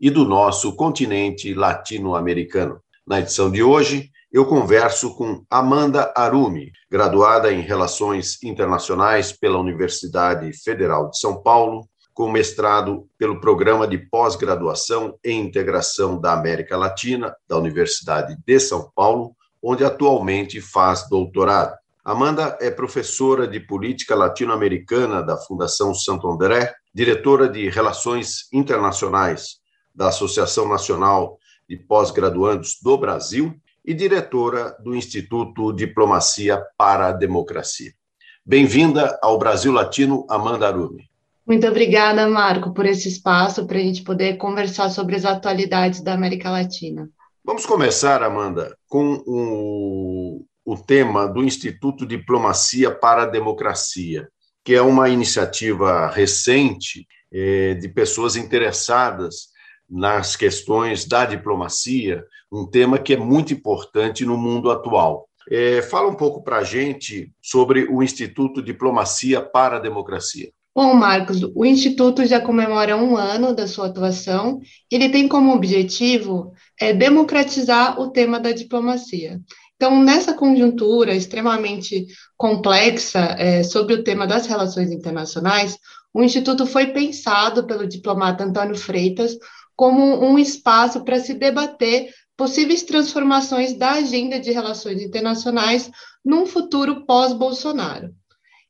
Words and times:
e 0.00 0.10
do 0.10 0.24
nosso 0.24 0.76
continente 0.76 1.52
latino-americano. 1.54 2.80
Na 3.06 3.20
edição 3.20 3.50
de 3.50 3.62
hoje, 3.62 4.10
eu 4.30 4.44
converso 4.44 5.16
com 5.16 5.42
Amanda 5.50 6.12
Arumi, 6.14 6.70
graduada 6.90 7.50
em 7.50 7.62
Relações 7.62 8.42
Internacionais 8.44 9.32
pela 9.32 9.58
Universidade 9.58 10.52
Federal 10.62 11.10
de 11.10 11.18
São 11.18 11.42
Paulo, 11.42 11.88
com 12.12 12.30
mestrado 12.30 13.08
pelo 13.16 13.40
Programa 13.40 13.88
de 13.88 13.96
Pós-Graduação 13.96 15.18
em 15.24 15.40
Integração 15.40 16.20
da 16.20 16.32
América 16.34 16.76
Latina 16.76 17.34
da 17.48 17.56
Universidade 17.56 18.36
de 18.46 18.60
São 18.60 18.90
Paulo, 18.94 19.34
onde 19.62 19.84
atualmente 19.84 20.60
faz 20.60 21.08
doutorado. 21.08 21.74
Amanda 22.04 22.56
é 22.60 22.70
professora 22.70 23.48
de 23.48 23.60
Política 23.60 24.14
Latino-Americana 24.14 25.22
da 25.22 25.36
Fundação 25.36 25.94
Santo 25.94 26.28
André, 26.28 26.74
diretora 26.92 27.48
de 27.48 27.68
Relações 27.68 28.48
Internacionais 28.52 29.57
da 29.98 30.08
Associação 30.08 30.68
Nacional 30.68 31.40
de 31.68 31.76
Pós-Graduandos 31.76 32.78
do 32.80 32.96
Brasil 32.96 33.52
e 33.84 33.92
diretora 33.92 34.76
do 34.78 34.94
Instituto 34.94 35.72
Diplomacia 35.72 36.62
para 36.76 37.08
a 37.08 37.12
Democracia. 37.12 37.92
Bem-vinda 38.46 39.18
ao 39.20 39.36
Brasil 39.40 39.72
Latino, 39.72 40.24
Amanda 40.30 40.68
Arumi. 40.68 41.10
Muito 41.44 41.66
obrigada, 41.66 42.28
Marco, 42.28 42.72
por 42.72 42.86
esse 42.86 43.08
espaço 43.08 43.66
para 43.66 43.78
a 43.78 43.80
gente 43.80 44.02
poder 44.02 44.36
conversar 44.36 44.88
sobre 44.90 45.16
as 45.16 45.24
atualidades 45.24 46.00
da 46.00 46.14
América 46.14 46.48
Latina. 46.48 47.10
Vamos 47.44 47.66
começar, 47.66 48.22
Amanda, 48.22 48.76
com 48.86 49.20
o, 49.26 50.44
o 50.64 50.76
tema 50.76 51.26
do 51.26 51.42
Instituto 51.42 52.06
Diplomacia 52.06 52.92
para 52.92 53.22
a 53.22 53.26
Democracia, 53.26 54.28
que 54.64 54.74
é 54.74 54.82
uma 54.82 55.08
iniciativa 55.08 56.06
recente 56.06 57.04
eh, 57.32 57.74
de 57.74 57.88
pessoas 57.88 58.36
interessadas 58.36 59.57
nas 59.88 60.36
questões 60.36 61.06
da 61.06 61.24
diplomacia, 61.24 62.24
um 62.52 62.66
tema 62.66 62.98
que 62.98 63.14
é 63.14 63.16
muito 63.16 63.52
importante 63.52 64.24
no 64.24 64.36
mundo 64.36 64.70
atual. 64.70 65.28
É, 65.50 65.80
fala 65.80 66.08
um 66.08 66.14
pouco 66.14 66.42
para 66.42 66.58
a 66.58 66.64
gente 66.64 67.32
sobre 67.40 67.84
o 67.84 68.02
Instituto 68.02 68.62
Diplomacia 68.62 69.40
para 69.40 69.76
a 69.76 69.80
Democracia. 69.80 70.50
Bom, 70.74 70.94
Marcos, 70.94 71.42
o 71.54 71.64
Instituto 71.64 72.24
já 72.24 72.40
comemora 72.40 72.96
um 72.96 73.16
ano 73.16 73.54
da 73.54 73.66
sua 73.66 73.86
atuação. 73.86 74.60
Ele 74.90 75.08
tem 75.08 75.26
como 75.26 75.52
objetivo 75.52 76.52
é, 76.78 76.92
democratizar 76.92 78.00
o 78.00 78.10
tema 78.10 78.38
da 78.38 78.52
diplomacia. 78.52 79.40
Então, 79.74 80.02
nessa 80.02 80.34
conjuntura 80.34 81.14
extremamente 81.14 82.06
complexa 82.36 83.34
é, 83.38 83.62
sobre 83.62 83.94
o 83.94 84.04
tema 84.04 84.26
das 84.26 84.46
relações 84.46 84.92
internacionais, 84.92 85.78
o 86.12 86.22
Instituto 86.22 86.66
foi 86.66 86.88
pensado 86.88 87.64
pelo 87.66 87.86
diplomata 87.86 88.44
Antônio 88.44 88.76
Freitas 88.76 89.36
como 89.78 90.26
um 90.26 90.36
espaço 90.36 91.04
para 91.04 91.20
se 91.20 91.34
debater 91.34 92.12
possíveis 92.36 92.82
transformações 92.82 93.74
da 93.74 93.92
agenda 93.92 94.40
de 94.40 94.50
relações 94.50 95.00
internacionais 95.00 95.88
num 96.24 96.46
futuro 96.46 97.06
pós-Bolsonaro. 97.06 98.12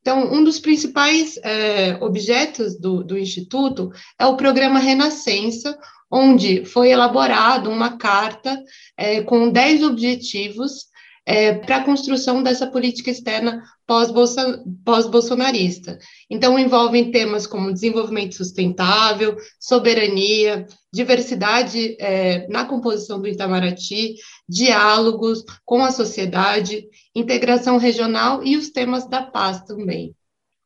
Então, 0.03 0.31
um 0.31 0.45
dos 0.45 0.61
principais 0.61 1.39
é, 1.39 1.97
objetos 2.03 2.79
do, 2.79 3.03
do 3.03 3.17
Instituto 3.17 3.91
é 4.19 4.27
o 4.27 4.37
programa 4.37 4.79
Renascença, 4.79 5.79
onde 6.11 6.67
foi 6.67 6.91
elaborado 6.91 7.71
uma 7.71 7.97
carta 7.97 8.63
é, 8.95 9.23
com 9.23 9.49
10 9.49 9.85
objetivos 9.85 10.89
é, 11.29 11.53
para 11.53 11.77
a 11.77 11.85
construção 11.85 12.43
dessa 12.43 12.67
política 12.67 13.11
externa 13.11 13.63
pós-bolsonarista. 13.87 15.99
Então, 16.31 16.59
envolvem 16.59 17.11
temas 17.11 17.47
como 17.47 17.71
desenvolvimento 17.71 18.35
sustentável, 18.35 19.37
soberania, 19.61 20.65
diversidade 20.91 21.99
é, 22.01 22.49
na 22.49 22.65
composição 22.65 23.21
do 23.21 23.29
Itamaraty, 23.29 24.15
diálogos 24.49 25.45
com 25.67 25.85
a 25.85 25.91
sociedade, 25.91 26.87
integração 27.15 27.77
regional 27.77 28.43
e 28.43 28.57
os 28.57 28.71
temas 28.71 29.07
da 29.07 29.21
paz 29.21 29.61
também. 29.65 30.15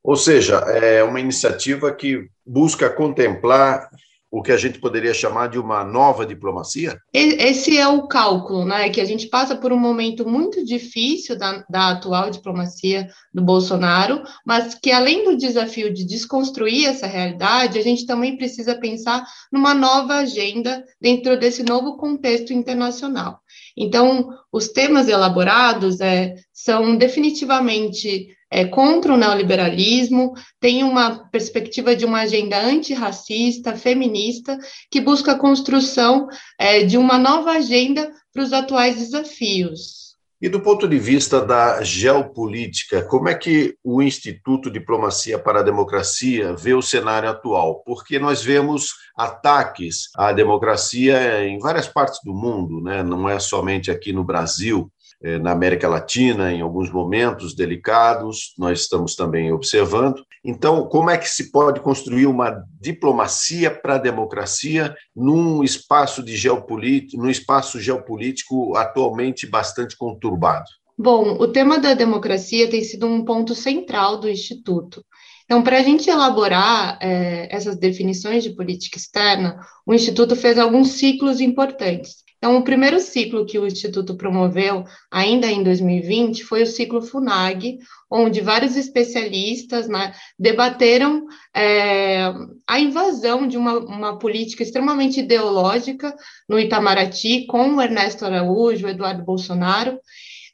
Ou 0.01 0.15
seja, 0.15 0.59
é 0.59 1.03
uma 1.03 1.19
iniciativa 1.19 1.93
que 1.93 2.29
busca 2.47 2.89
contemplar 2.89 3.91
o 4.33 4.41
que 4.43 4.51
a 4.51 4.57
gente 4.57 4.79
poderia 4.79 5.13
chamar 5.13 5.49
de 5.49 5.59
uma 5.59 5.85
nova 5.85 6.25
diplomacia? 6.25 6.99
Esse 7.13 7.77
é 7.77 7.87
o 7.87 8.09
cálculo, 8.09 8.65
né? 8.65 8.89
Que 8.89 9.03
a 9.03 9.05
gente 9.05 9.27
passa 9.27 9.55
por 9.55 9.71
um 9.75 9.79
momento 9.79 10.27
muito 10.27 10.65
difícil 10.65 11.37
da, 11.37 11.63
da 11.69 11.91
atual 11.91 12.31
diplomacia 12.31 13.11
do 13.35 13.43
Bolsonaro, 13.43 14.23
mas 14.47 14.75
que 14.75 14.91
além 14.91 15.27
do 15.27 15.37
desafio 15.37 15.93
de 15.93 16.07
desconstruir 16.07 16.89
essa 16.89 17.07
realidade, 17.07 17.79
a 17.79 17.83
gente 17.83 18.07
também 18.07 18.39
precisa 18.39 18.75
pensar 18.75 19.23
numa 19.53 19.75
nova 19.75 20.15
agenda 20.15 20.83
dentro 20.99 21.39
desse 21.39 21.63
novo 21.63 21.99
contexto 21.99 22.55
internacional. 22.55 23.39
Então, 23.77 24.31
os 24.51 24.69
temas 24.69 25.09
elaborados 25.09 26.01
é, 26.01 26.37
são 26.55 26.97
definitivamente 26.97 28.29
é, 28.53 28.67
contra 28.67 29.15
o 29.15 29.17
neoliberalismo, 29.17 30.35
tem 30.61 30.85
uma 30.85 31.27
perspectiva 31.31 31.97
de 31.97 32.05
uma 32.05 32.21
agenda 32.21 32.61
antirracista, 32.61 33.75
feminista, 33.75 34.59
que 34.91 35.01
busca 35.01 35.33
a 35.33 35.39
construção 35.39 36.29
é, 36.59 36.85
de 36.85 36.99
uma 36.99 37.19
nova 37.19 37.53
agenda 37.53 38.13
para 38.31 38.43
os 38.43 38.53
atuais 38.53 38.97
desafios. 38.97 40.03
E 40.41 40.49
do 40.49 40.61
ponto 40.61 40.89
de 40.89 40.99
vista 40.99 41.41
da 41.41 41.83
geopolítica, 41.83 43.01
como 43.03 43.29
é 43.29 43.35
que 43.35 43.77
o 43.83 44.03
Instituto 44.03 44.71
Diplomacia 44.71 45.39
para 45.39 45.61
a 45.61 45.63
Democracia 45.63 46.53
vê 46.53 46.75
o 46.75 46.83
cenário 46.83 47.31
atual? 47.31 47.83
Porque 47.87 48.19
nós 48.19 48.43
vemos 48.43 48.89
ataques 49.17 50.11
à 50.17 50.33
democracia 50.33 51.47
em 51.47 51.59
várias 51.61 51.87
partes 51.87 52.19
do 52.25 52.35
mundo, 52.35 52.83
né? 52.83 53.05
não 53.05 53.29
é 53.29 53.39
somente 53.39 53.89
aqui 53.89 54.13
no 54.13 54.25
Brasil. 54.25 54.91
Eh, 55.23 55.39
na 55.39 55.53
América 55.53 55.89
Latina, 55.89 56.53
em 56.53 56.61
alguns 56.61 56.91
momentos 56.91 57.55
delicados, 57.55 58.55
nós 58.59 58.81
estamos 58.81 59.15
também 59.15 59.53
observando. 59.53 60.25
Então, 60.45 60.89
como 60.89 61.11
é 61.11 61.17
que 61.17 61.29
se 61.29 61.53
pode 61.53 61.81
construir 61.81 62.27
uma 62.27 62.65
diplomacia 62.81 63.71
para 63.71 63.95
a 63.95 63.99
democracia 63.99 64.95
num 65.15 65.63
espaço 65.63 66.23
de 66.23 66.37
geopolítico, 66.37 67.23
num 67.23 67.31
espaço 67.31 67.81
geopolítico 67.81 68.77
atualmente 68.77 69.47
bastante 69.47 69.97
conturbado? 69.97 70.67
Bom, 70.99 71.37
o 71.39 71.47
tema 71.47 71.79
da 71.79 71.95
democracia 71.95 72.69
tem 72.69 72.83
sido 72.83 73.07
um 73.07 73.25
ponto 73.25 73.55
central 73.55 74.19
do 74.19 74.29
Instituto. 74.29 75.05
Então, 75.45 75.63
para 75.63 75.79
a 75.79 75.83
gente 75.83 76.09
elaborar 76.11 76.99
é, 77.01 77.49
essas 77.55 77.77
definições 77.77 78.43
de 78.43 78.51
política 78.51 78.99
externa, 78.99 79.61
o 79.87 79.95
Instituto 79.95 80.35
fez 80.35 80.59
alguns 80.59 80.93
ciclos 80.93 81.41
importantes. 81.41 82.23
Então, 82.43 82.57
o 82.57 82.65
primeiro 82.65 82.99
ciclo 82.99 83.47
que 83.47 83.57
o 83.57 83.69
Instituto 83.69 84.17
promoveu, 84.17 84.83
ainda 85.09 85.47
em 85.47 85.63
2020, 85.63 86.43
foi 86.43 86.65
o 86.65 86.67
ciclo 86.67 87.01
FUNAG, 87.01 87.79
onde 88.11 88.41
vários 88.41 88.75
especialistas 88.77 89.87
né, 89.87 90.13
debateram 90.37 91.25
é, 91.55 92.33
a 92.67 92.81
invasão 92.81 93.47
de 93.47 93.57
uma, 93.57 93.79
uma, 93.79 94.19
política 94.19 94.65
extremamente 94.65 95.21
ideológica 95.21 96.13
no 96.49 96.59
Itamaraty, 96.59 97.47
com 97.47 97.77
o 97.77 97.81
Ernesto 97.81 98.25
Araújo, 98.25 98.89
o 98.89 98.91
Eduardo 98.91 99.23
Bolsonaro, 99.23 100.01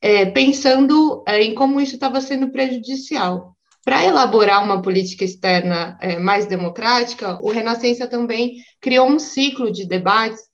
é, 0.03 0.27
pensando 0.27 1.25
é, 1.27 1.43
em 1.43 1.55
como 1.55 1.81
isso 1.81 1.95
estava 1.95 2.21
sendo 2.21 2.53
prejudicial. 2.53 3.57
Para 3.83 4.05
elaborar 4.05 4.63
uma 4.63 4.83
política 4.83 5.25
externa 5.25 5.97
é, 6.03 6.19
mais 6.19 6.45
democrática, 6.45 7.39
o 7.41 7.51
Renascença 7.51 8.07
também 8.07 8.57
criou 8.79 9.09
um 9.09 9.19
ciclo 9.19 9.73
de 9.73 9.89
debates 9.89 10.49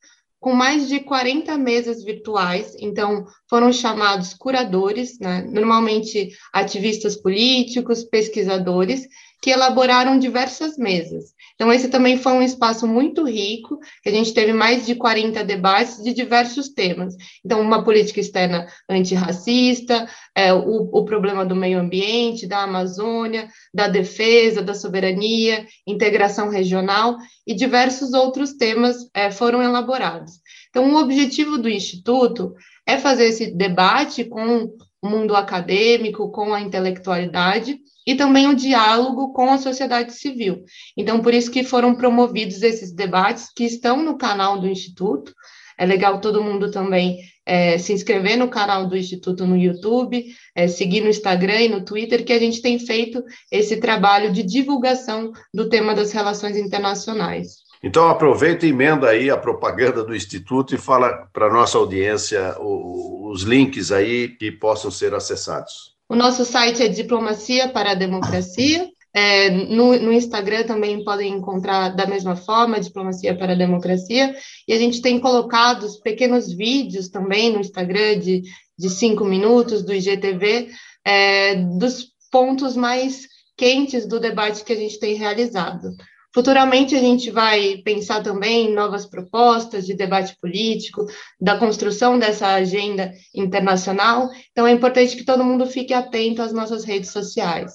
com 0.44 0.52
mais 0.52 0.88
de 0.88 1.00
40 1.00 1.56
mesas 1.56 2.04
virtuais, 2.04 2.76
então 2.78 3.24
foram 3.48 3.72
chamados 3.72 4.34
curadores, 4.34 5.18
né, 5.18 5.40
normalmente 5.50 6.36
ativistas 6.52 7.16
políticos, 7.16 8.04
pesquisadores, 8.04 9.08
que 9.40 9.48
elaboraram 9.48 10.18
diversas 10.18 10.76
mesas. 10.76 11.33
Então, 11.54 11.72
esse 11.72 11.88
também 11.88 12.18
foi 12.18 12.32
um 12.32 12.42
espaço 12.42 12.86
muito 12.86 13.24
rico, 13.24 13.78
que 14.02 14.08
a 14.08 14.12
gente 14.12 14.34
teve 14.34 14.52
mais 14.52 14.84
de 14.84 14.94
40 14.94 15.44
debates 15.44 16.02
de 16.02 16.12
diversos 16.12 16.68
temas. 16.68 17.14
Então, 17.44 17.60
uma 17.60 17.84
política 17.84 18.18
externa 18.18 18.66
antirracista, 18.88 20.08
é, 20.34 20.52
o, 20.52 20.88
o 20.92 21.04
problema 21.04 21.44
do 21.44 21.54
meio 21.54 21.78
ambiente, 21.78 22.46
da 22.46 22.62
Amazônia, 22.62 23.48
da 23.72 23.86
defesa, 23.86 24.62
da 24.62 24.74
soberania, 24.74 25.64
integração 25.86 26.48
regional 26.48 27.16
e 27.46 27.54
diversos 27.54 28.12
outros 28.12 28.54
temas 28.54 29.08
é, 29.14 29.30
foram 29.30 29.62
elaborados. 29.62 30.32
Então, 30.70 30.92
o 30.92 30.96
objetivo 30.96 31.56
do 31.56 31.68
Instituto 31.68 32.54
é 32.84 32.98
fazer 32.98 33.26
esse 33.26 33.50
debate 33.52 34.24
com 34.24 34.76
o 35.04 35.10
mundo 35.10 35.36
acadêmico, 35.36 36.30
com 36.30 36.54
a 36.54 36.62
intelectualidade, 36.62 37.78
e 38.06 38.14
também 38.14 38.48
o 38.48 38.56
diálogo 38.56 39.34
com 39.34 39.50
a 39.50 39.58
sociedade 39.58 40.14
civil. 40.14 40.64
Então, 40.96 41.20
por 41.20 41.34
isso 41.34 41.50
que 41.50 41.62
foram 41.62 41.94
promovidos 41.94 42.62
esses 42.62 42.90
debates 42.90 43.50
que 43.54 43.64
estão 43.64 44.02
no 44.02 44.16
canal 44.16 44.58
do 44.58 44.66
Instituto. 44.66 45.34
É 45.78 45.84
legal 45.84 46.20
todo 46.22 46.42
mundo 46.42 46.70
também 46.70 47.18
é, 47.44 47.76
se 47.76 47.92
inscrever 47.92 48.38
no 48.38 48.48
canal 48.48 48.86
do 48.86 48.96
Instituto 48.96 49.46
no 49.46 49.58
YouTube, 49.58 50.24
é, 50.54 50.68
seguir 50.68 51.02
no 51.02 51.10
Instagram 51.10 51.60
e 51.60 51.68
no 51.68 51.84
Twitter, 51.84 52.24
que 52.24 52.32
a 52.32 52.38
gente 52.38 52.62
tem 52.62 52.78
feito 52.78 53.22
esse 53.52 53.76
trabalho 53.76 54.32
de 54.32 54.42
divulgação 54.42 55.32
do 55.52 55.68
tema 55.68 55.94
das 55.94 56.12
relações 56.12 56.56
internacionais. 56.56 57.56
Então, 57.86 58.08
aproveita 58.08 58.64
e 58.64 58.70
emenda 58.70 59.10
aí 59.10 59.28
a 59.28 59.36
propaganda 59.36 60.02
do 60.02 60.16
Instituto 60.16 60.74
e 60.74 60.78
fala 60.78 61.28
para 61.34 61.48
a 61.48 61.52
nossa 61.52 61.76
audiência 61.76 62.56
os 62.58 63.42
links 63.42 63.92
aí 63.92 64.28
que 64.28 64.50
possam 64.50 64.90
ser 64.90 65.12
acessados. 65.12 65.92
O 66.08 66.16
nosso 66.16 66.46
site 66.46 66.82
é 66.82 66.88
Diplomacia 66.88 67.68
para 67.68 67.90
a 67.90 67.94
Democracia. 67.94 68.88
É, 69.12 69.50
no, 69.50 69.98
no, 69.98 70.12
Instagram 70.14 70.64
também 70.64 71.04
podem 71.04 71.34
encontrar 71.34 71.90
da 71.90 72.06
mesma 72.06 72.34
forma, 72.34 72.80
Diplomacia 72.80 73.36
para 73.36 73.52
a 73.52 73.56
Democracia. 73.56 74.34
E 74.66 74.72
a 74.72 74.78
gente 74.78 75.02
tem 75.02 75.20
colocado 75.20 75.86
pequenos 76.02 76.50
vídeos 76.50 77.10
também 77.10 77.52
no 77.52 77.60
Instagram 77.60 78.18
de, 78.18 78.44
de 78.78 78.88
cinco 78.88 79.26
minutos 79.26 79.82
do 79.82 79.92
IGTV, 79.92 80.70
é, 81.04 81.56
dos 81.56 82.06
pontos 82.32 82.76
mais 82.78 83.28
quentes 83.58 84.06
do 84.06 84.18
debate 84.18 84.64
que 84.64 84.72
a 84.72 84.76
gente 84.76 84.98
tem 84.98 85.16
realizado. 85.16 85.90
Futuramente, 86.34 86.96
a 86.96 86.98
gente 86.98 87.30
vai 87.30 87.76
pensar 87.84 88.20
também 88.20 88.66
em 88.66 88.74
novas 88.74 89.06
propostas 89.06 89.86
de 89.86 89.94
debate 89.94 90.36
político, 90.40 91.06
da 91.40 91.56
construção 91.56 92.18
dessa 92.18 92.48
agenda 92.48 93.12
internacional. 93.32 94.28
Então, 94.50 94.66
é 94.66 94.72
importante 94.72 95.14
que 95.14 95.24
todo 95.24 95.44
mundo 95.44 95.64
fique 95.64 95.94
atento 95.94 96.42
às 96.42 96.52
nossas 96.52 96.82
redes 96.82 97.10
sociais. 97.10 97.74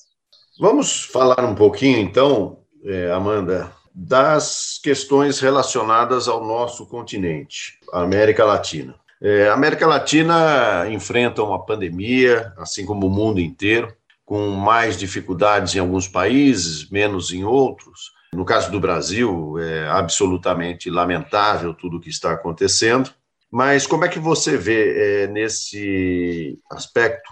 Vamos 0.59 1.05
falar 1.05 1.45
um 1.45 1.55
pouquinho, 1.55 1.99
então, 1.99 2.59
é, 2.83 3.09
Amanda, 3.11 3.71
das 3.95 4.77
questões 4.83 5.39
relacionadas 5.39 6.27
ao 6.27 6.45
nosso 6.45 6.85
continente, 6.85 7.79
a 7.93 8.01
América 8.01 8.43
Latina. 8.43 8.93
É, 9.21 9.47
a 9.47 9.53
América 9.53 9.87
Latina 9.87 10.85
enfrenta 10.89 11.41
uma 11.41 11.65
pandemia, 11.65 12.53
assim 12.57 12.85
como 12.85 13.07
o 13.07 13.09
mundo 13.09 13.39
inteiro, 13.39 13.93
com 14.25 14.49
mais 14.49 14.97
dificuldades 14.97 15.75
em 15.75 15.79
alguns 15.79 16.09
países, 16.09 16.89
menos 16.89 17.31
em 17.31 17.45
outros. 17.45 18.18
No 18.33 18.45
caso 18.45 18.71
do 18.71 18.79
Brasil, 18.79 19.57
é 19.59 19.87
absolutamente 19.87 20.89
lamentável 20.89 21.73
tudo 21.73 21.97
o 21.97 21.99
que 21.99 22.09
está 22.09 22.31
acontecendo, 22.31 23.11
mas 23.51 23.87
como 23.87 24.05
é 24.05 24.07
que 24.07 24.19
você 24.19 24.55
vê 24.55 25.23
é, 25.23 25.27
nesse 25.27 26.57
aspecto 26.71 27.29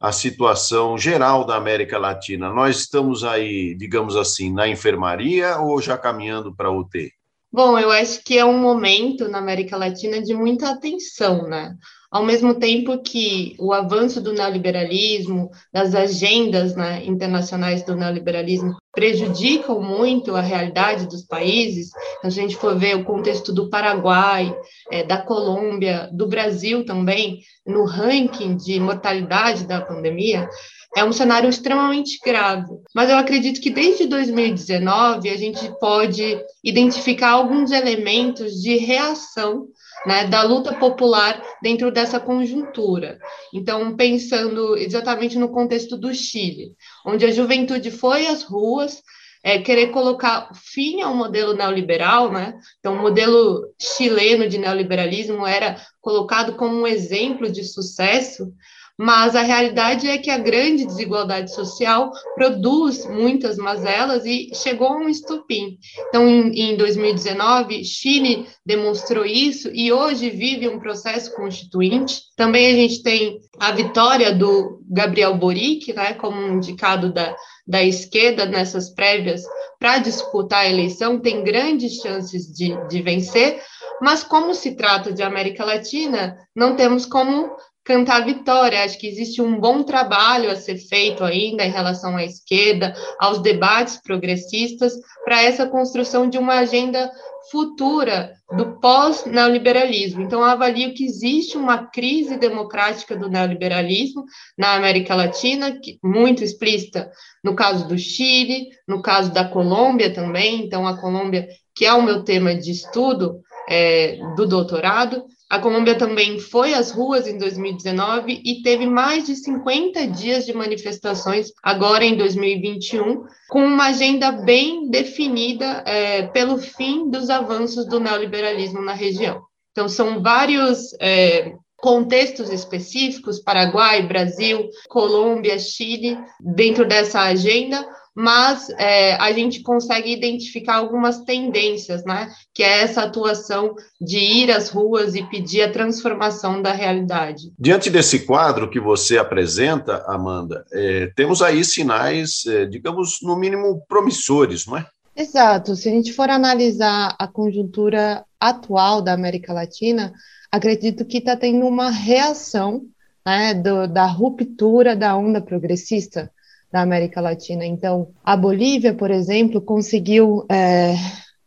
a 0.00 0.10
situação 0.10 0.98
geral 0.98 1.44
da 1.44 1.56
América 1.56 1.98
Latina? 1.98 2.52
Nós 2.52 2.80
estamos 2.80 3.22
aí, 3.22 3.74
digamos 3.76 4.16
assim, 4.16 4.52
na 4.52 4.66
enfermaria 4.66 5.58
ou 5.58 5.80
já 5.80 5.96
caminhando 5.96 6.54
para 6.54 6.70
UTI? 6.70 7.12
Bom, 7.52 7.78
eu 7.78 7.90
acho 7.90 8.22
que 8.24 8.38
é 8.38 8.44
um 8.44 8.58
momento 8.58 9.28
na 9.28 9.38
América 9.38 9.76
Latina 9.76 10.22
de 10.22 10.32
muita 10.34 10.70
atenção, 10.70 11.48
né? 11.48 11.76
Ao 12.10 12.24
mesmo 12.24 12.54
tempo 12.54 12.98
que 12.98 13.54
o 13.58 13.72
avanço 13.72 14.20
do 14.20 14.32
neoliberalismo, 14.32 15.50
das 15.72 15.94
agendas 15.94 16.74
né, 16.74 17.04
internacionais 17.04 17.84
do 17.84 17.94
neoliberalismo 17.94 18.76
prejudicam 18.92 19.80
muito 19.80 20.34
a 20.34 20.40
realidade 20.40 21.06
dos 21.06 21.24
países, 21.24 21.90
se 21.90 22.26
a 22.26 22.30
gente 22.30 22.56
for 22.56 22.76
ver 22.76 22.96
o 22.96 23.04
contexto 23.04 23.52
do 23.52 23.70
Paraguai, 23.70 24.52
é, 24.90 25.04
da 25.04 25.18
Colômbia, 25.18 26.10
do 26.12 26.26
Brasil 26.26 26.84
também, 26.84 27.38
no 27.64 27.84
ranking 27.84 28.56
de 28.56 28.80
mortalidade 28.80 29.64
da 29.64 29.80
pandemia, 29.80 30.48
é 30.96 31.04
um 31.04 31.12
cenário 31.12 31.48
extremamente 31.48 32.18
grave. 32.24 32.72
Mas 32.92 33.08
eu 33.08 33.16
acredito 33.16 33.60
que 33.60 33.70
desde 33.70 34.06
2019 34.08 35.28
a 35.28 35.36
gente 35.36 35.70
pode 35.78 36.42
identificar 36.64 37.30
alguns 37.30 37.70
elementos 37.70 38.54
de 38.60 38.76
reação 38.76 39.68
né, 40.06 40.26
da 40.26 40.42
luta 40.42 40.74
popular 40.74 41.42
dentro 41.62 41.90
dessa 41.90 42.18
conjuntura. 42.18 43.18
Então, 43.52 43.94
pensando 43.96 44.76
exatamente 44.76 45.38
no 45.38 45.50
contexto 45.50 45.96
do 45.96 46.14
Chile, 46.14 46.74
onde 47.06 47.24
a 47.24 47.32
juventude 47.32 47.90
foi 47.90 48.26
às 48.26 48.42
ruas 48.42 49.02
é, 49.42 49.58
querer 49.58 49.88
colocar 49.88 50.50
fim 50.54 51.00
ao 51.00 51.14
modelo 51.14 51.54
neoliberal, 51.54 52.30
né? 52.30 52.58
Então, 52.78 52.94
o 52.94 53.00
modelo 53.00 53.72
chileno 53.80 54.48
de 54.48 54.58
neoliberalismo 54.58 55.46
era 55.46 55.80
colocado 56.00 56.56
como 56.56 56.74
um 56.74 56.86
exemplo 56.86 57.50
de 57.50 57.64
sucesso, 57.64 58.52
mas 59.00 59.34
a 59.34 59.40
realidade 59.40 60.06
é 60.06 60.18
que 60.18 60.28
a 60.28 60.36
grande 60.36 60.84
desigualdade 60.84 61.54
social 61.54 62.12
produz 62.34 63.06
muitas 63.06 63.56
mazelas 63.56 64.26
e 64.26 64.50
chegou 64.52 64.88
a 64.88 64.96
um 64.98 65.08
estupim. 65.08 65.78
Então, 66.10 66.28
em, 66.28 66.72
em 66.72 66.76
2019, 66.76 67.82
Chile 67.82 68.46
demonstrou 68.64 69.24
isso 69.24 69.70
e 69.72 69.90
hoje 69.90 70.28
vive 70.28 70.68
um 70.68 70.78
processo 70.78 71.34
constituinte. 71.34 72.24
Também 72.36 72.66
a 72.66 72.74
gente 72.74 73.02
tem 73.02 73.40
a 73.58 73.72
vitória 73.72 74.34
do 74.34 74.82
Gabriel 74.86 75.34
Boric, 75.34 75.94
né, 75.94 76.12
como 76.12 76.38
indicado 76.38 77.10
da, 77.10 77.34
da 77.66 77.82
esquerda 77.82 78.44
nessas 78.44 78.90
prévias 78.90 79.42
para 79.78 79.96
disputar 79.96 80.66
a 80.66 80.68
eleição, 80.68 81.18
tem 81.18 81.42
grandes 81.42 81.94
chances 82.02 82.52
de, 82.52 82.76
de 82.88 83.00
vencer, 83.00 83.62
mas 84.02 84.22
como 84.22 84.54
se 84.54 84.76
trata 84.76 85.10
de 85.10 85.22
América 85.22 85.64
Latina, 85.64 86.36
não 86.54 86.76
temos 86.76 87.06
como 87.06 87.50
cantar 87.90 88.24
vitória. 88.24 88.84
Acho 88.84 88.96
que 88.96 89.08
existe 89.08 89.42
um 89.42 89.58
bom 89.58 89.82
trabalho 89.82 90.48
a 90.48 90.54
ser 90.54 90.76
feito 90.76 91.24
ainda 91.24 91.64
em 91.64 91.72
relação 91.72 92.16
à 92.16 92.24
esquerda, 92.24 92.94
aos 93.18 93.42
debates 93.42 94.00
progressistas, 94.00 94.92
para 95.24 95.42
essa 95.42 95.66
construção 95.66 96.30
de 96.30 96.38
uma 96.38 96.60
agenda 96.60 97.10
futura 97.50 98.32
do 98.56 98.78
pós-neoliberalismo. 98.78 100.22
Então, 100.22 100.40
eu 100.40 100.46
avalio 100.46 100.94
que 100.94 101.04
existe 101.04 101.56
uma 101.56 101.86
crise 101.88 102.36
democrática 102.36 103.16
do 103.16 103.28
neoliberalismo 103.28 104.24
na 104.56 104.74
América 104.74 105.16
Latina, 105.16 105.72
que, 105.72 105.98
muito 106.02 106.44
explícita 106.44 107.10
no 107.42 107.56
caso 107.56 107.88
do 107.88 107.98
Chile, 107.98 108.68
no 108.86 109.02
caso 109.02 109.32
da 109.32 109.44
Colômbia 109.44 110.14
também. 110.14 110.64
Então, 110.64 110.86
a 110.86 110.96
Colômbia, 110.96 111.48
que 111.74 111.84
é 111.84 111.92
o 111.92 112.02
meu 112.02 112.22
tema 112.22 112.54
de 112.54 112.70
estudo 112.70 113.40
é, 113.70 114.18
do 114.34 114.46
doutorado, 114.46 115.24
a 115.48 115.58
Colômbia 115.58 115.96
também 115.96 116.38
foi 116.38 116.74
às 116.74 116.90
ruas 116.90 117.26
em 117.26 117.38
2019 117.38 118.42
e 118.44 118.62
teve 118.62 118.86
mais 118.86 119.26
de 119.26 119.36
50 119.36 120.06
dias 120.08 120.44
de 120.44 120.52
manifestações 120.52 121.52
agora 121.62 122.04
em 122.04 122.16
2021, 122.16 123.24
com 123.48 123.64
uma 123.64 123.86
agenda 123.86 124.32
bem 124.32 124.90
definida 124.90 125.84
é, 125.86 126.26
pelo 126.28 126.58
fim 126.58 127.08
dos 127.10 127.30
avanços 127.30 127.86
do 127.86 127.98
neoliberalismo 127.98 128.80
na 128.80 128.92
região. 128.92 129.40
Então, 129.72 129.88
são 129.88 130.20
vários 130.20 130.92
é, 131.00 131.52
contextos 131.76 132.50
específicos 132.50 133.40
Paraguai, 133.40 134.02
Brasil, 134.02 134.68
Colômbia, 134.88 135.58
Chile 135.58 136.18
dentro 136.40 136.86
dessa 136.86 137.20
agenda, 137.20 137.86
mas 138.14 138.68
é, 138.70 139.14
a 139.14 139.32
gente 139.32 139.62
consegue 139.62 140.12
identificar 140.12 140.76
algumas 140.76 141.20
tendências, 141.20 142.04
né? 142.04 142.30
Que 142.52 142.62
é 142.62 142.82
essa 142.82 143.02
atuação 143.02 143.74
de 144.00 144.18
ir 144.18 144.50
às 144.50 144.68
ruas 144.68 145.14
e 145.14 145.22
pedir 145.22 145.62
a 145.62 145.72
transformação 145.72 146.60
da 146.60 146.72
realidade. 146.72 147.52
Diante 147.58 147.88
desse 147.88 148.26
quadro 148.26 148.68
que 148.68 148.80
você 148.80 149.16
apresenta, 149.16 150.04
Amanda, 150.06 150.64
é, 150.72 151.10
temos 151.14 151.40
aí 151.40 151.64
sinais, 151.64 152.44
é, 152.46 152.66
digamos, 152.66 153.18
no 153.22 153.36
mínimo 153.36 153.82
promissores, 153.88 154.66
não 154.66 154.76
é? 154.76 154.86
Exato. 155.16 155.76
Se 155.76 155.88
a 155.88 155.92
gente 155.92 156.12
for 156.12 156.30
analisar 156.30 157.14
a 157.18 157.26
conjuntura 157.28 158.24
atual 158.38 159.02
da 159.02 159.12
América 159.12 159.52
Latina, 159.52 160.12
acredito 160.50 161.04
que 161.04 161.18
está 161.18 161.36
tendo 161.36 161.66
uma 161.66 161.90
reação 161.90 162.82
né, 163.24 163.54
do, 163.54 163.86
da 163.86 164.06
ruptura 164.06 164.96
da 164.96 165.16
onda 165.16 165.40
progressista 165.40 166.30
da 166.72 166.82
América 166.82 167.20
Latina. 167.20 167.64
Então, 167.64 168.08
a 168.24 168.36
Bolívia, 168.36 168.94
por 168.94 169.10
exemplo, 169.10 169.60
conseguiu 169.60 170.44
é, 170.50 170.94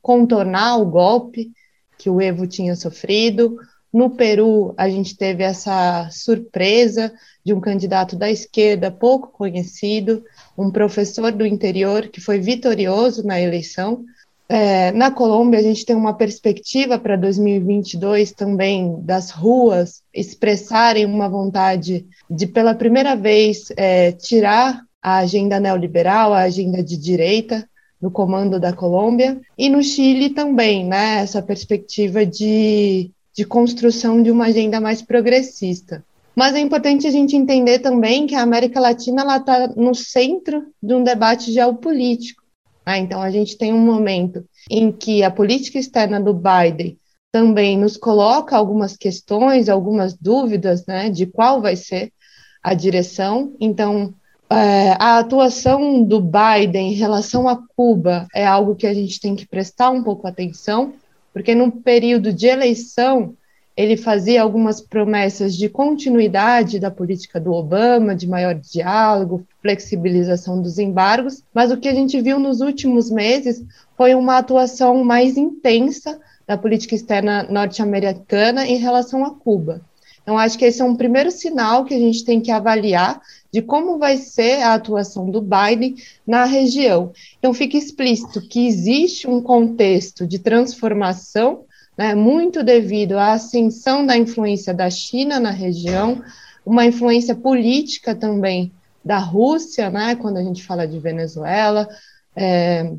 contornar 0.01 0.77
o 0.77 0.86
golpe 0.86 1.51
que 1.98 2.10
o 2.10 2.22
Evo 2.22 2.46
tinha 2.46 2.75
sofrido. 2.75 3.58
No 3.92 4.10
Peru, 4.10 4.74
a 4.77 4.89
gente 4.89 5.15
teve 5.15 5.44
essa 5.44 6.10
surpresa 6.12 7.13
de 7.46 7.53
um 7.53 7.60
candidato 7.60 8.15
da 8.15 8.30
esquerda 8.30 8.92
pouco 8.92 9.27
conhecido, 9.32 10.24
um 10.58 10.72
professor 10.72 11.32
do 11.32 11.46
interior 11.46 12.08
que 12.08 12.20
foi 12.20 12.39
vitorioso 12.39 13.25
na 13.25 13.39
eleição, 13.39 14.03
é, 14.50 14.92
na 14.92 15.10
Colômbia, 15.10 15.60
a 15.60 15.63
gente 15.63 15.86
tem 15.86 15.96
uma 15.96 16.15
perspectiva 16.15 17.00
para 17.00 17.15
2022 17.15 18.34
também 18.34 19.01
das 19.01 19.32
ruas 19.32 20.03
expressarem 20.13 21.06
uma 21.06 21.30
vontade 21.30 22.06
de, 22.30 22.46
pela 22.46 22.75
primeira 22.75 23.15
vez, 23.15 23.70
é, 23.77 24.12
tirar 24.12 24.82
a 25.03 25.17
agenda 25.17 25.60
neoliberal, 25.60 26.33
a 26.33 26.43
agenda 26.43 26.81
de 26.81 26.95
direita 26.95 27.67
no 28.01 28.10
comando 28.10 28.60
da 28.60 28.74
Colômbia, 28.74 29.39
e 29.57 29.69
no 29.69 29.83
Chile 29.83 30.29
também, 30.29 30.86
né, 30.86 31.19
essa 31.19 31.41
perspectiva 31.41 32.25
de, 32.25 33.12
de 33.33 33.45
construção 33.45 34.22
de 34.22 34.31
uma 34.31 34.45
agenda 34.45 34.79
mais 34.79 35.01
progressista. 35.01 36.03
Mas 36.36 36.55
é 36.55 36.60
importante 36.60 37.05
a 37.05 37.12
gente 37.12 37.36
entender 37.36 37.79
também 37.79 38.25
que 38.25 38.36
a 38.36 38.41
América 38.41 38.79
Latina 38.79 39.24
está 39.38 39.67
no 39.75 39.93
centro 39.93 40.65
de 40.81 40.93
um 40.93 41.03
debate 41.03 41.51
geopolítico. 41.51 42.43
Ah, 42.86 42.98
então, 42.98 43.22
a 43.22 43.29
gente 43.31 43.57
tem 43.57 43.72
um 43.72 43.79
momento 43.79 44.43
em 44.69 44.91
que 44.91 45.24
a 45.24 45.31
política 45.31 45.79
externa 45.79 46.19
do 46.19 46.33
Biden 46.33 46.98
também 47.31 47.77
nos 47.77 47.95
coloca 47.95 48.55
algumas 48.55 48.98
questões, 48.98 49.69
algumas 49.69 50.13
dúvidas 50.13 50.86
né, 50.86 51.10
de 51.10 51.25
qual 51.25 51.62
vai 51.62 51.75
ser 51.75 52.12
a 52.62 52.74
direção. 52.74 53.55
Então, 53.60 54.13
é, 54.50 54.91
a 55.00 55.17
atuação 55.19 56.03
do 56.03 56.21
Biden 56.21 56.91
em 56.91 56.95
relação 56.95 57.47
a 57.47 57.57
Cuba 57.75 58.27
é 58.33 58.45
algo 58.45 58.75
que 58.75 58.85
a 58.85 58.93
gente 58.93 59.19
tem 59.19 59.35
que 59.35 59.47
prestar 59.47 59.89
um 59.89 60.03
pouco 60.03 60.27
atenção, 60.27 60.93
porque 61.33 61.55
no 61.55 61.71
período 61.71 62.31
de 62.31 62.47
eleição 62.47 63.35
ele 63.75 63.97
fazia 63.97 64.41
algumas 64.41 64.79
promessas 64.79 65.55
de 65.55 65.67
continuidade 65.67 66.79
da 66.79 66.91
política 66.91 67.39
do 67.39 67.51
Obama, 67.51 68.15
de 68.15 68.27
maior 68.27 68.53
diálogo, 68.53 69.47
flexibilização 69.62 70.62
dos 70.62 70.77
embargos, 70.77 71.43
mas 71.51 71.71
o 71.71 71.77
que 71.77 71.88
a 71.88 71.93
gente 71.93 72.21
viu 72.21 72.38
nos 72.38 72.62
últimos 72.62 73.09
meses 73.09 73.63
foi 73.97 74.13
uma 74.13 74.38
atuação 74.38 75.03
mais 75.03 75.38
intensa 75.38 76.19
da 76.45 76.55
política 76.57 76.93
externa 76.93 77.43
norte-americana 77.50 78.67
em 78.67 78.77
relação 78.77 79.25
a 79.25 79.33
Cuba. 79.33 79.81
Então, 80.24 80.38
acho 80.38 80.58
que 80.58 80.65
esse 80.65 80.82
é 80.82 80.86
um 80.86 80.96
primeiro 80.96 81.30
sinal 81.30 81.84
que 81.86 81.94
a 81.94 82.00
gente 82.00 82.24
tem 82.24 82.39
que 82.42 82.50
avaliar 82.50 83.22
de 83.51 83.62
como 83.62 84.00
vai 84.00 84.18
ser 84.18 84.63
a 84.63 84.74
atuação 84.74 85.30
do 85.30 85.42
Biden 85.42 85.96
na 86.25 86.46
região. 86.46 87.12
Então, 87.38 87.53
fica 87.53 87.77
explícito 87.77 88.42
que 88.42 88.65
existe 88.65 89.27
um 89.27 89.42
contexto 89.42 90.25
de 90.25 90.39
transformação 90.39 91.65
né, 91.98 92.15
muito 92.15 92.63
devido 92.63 93.18
à 93.18 93.34
ascensão 93.34 94.06
da 94.06 94.18
influência 94.18 94.74
da 94.74 94.89
China 94.89 95.39
na 95.39 95.51
região, 95.51 96.24
uma 96.65 96.86
influência 96.86 97.36
política 97.36 98.15
também 98.15 98.72
da 99.03 99.18
Rússia, 99.18 99.89
né, 99.89 100.15
quando 100.15 100.38
a 100.38 100.44
gente 100.44 100.63
fala 100.63 100.88
de 100.88 100.98
Venezuela, 100.98 101.88
é, 102.36 102.92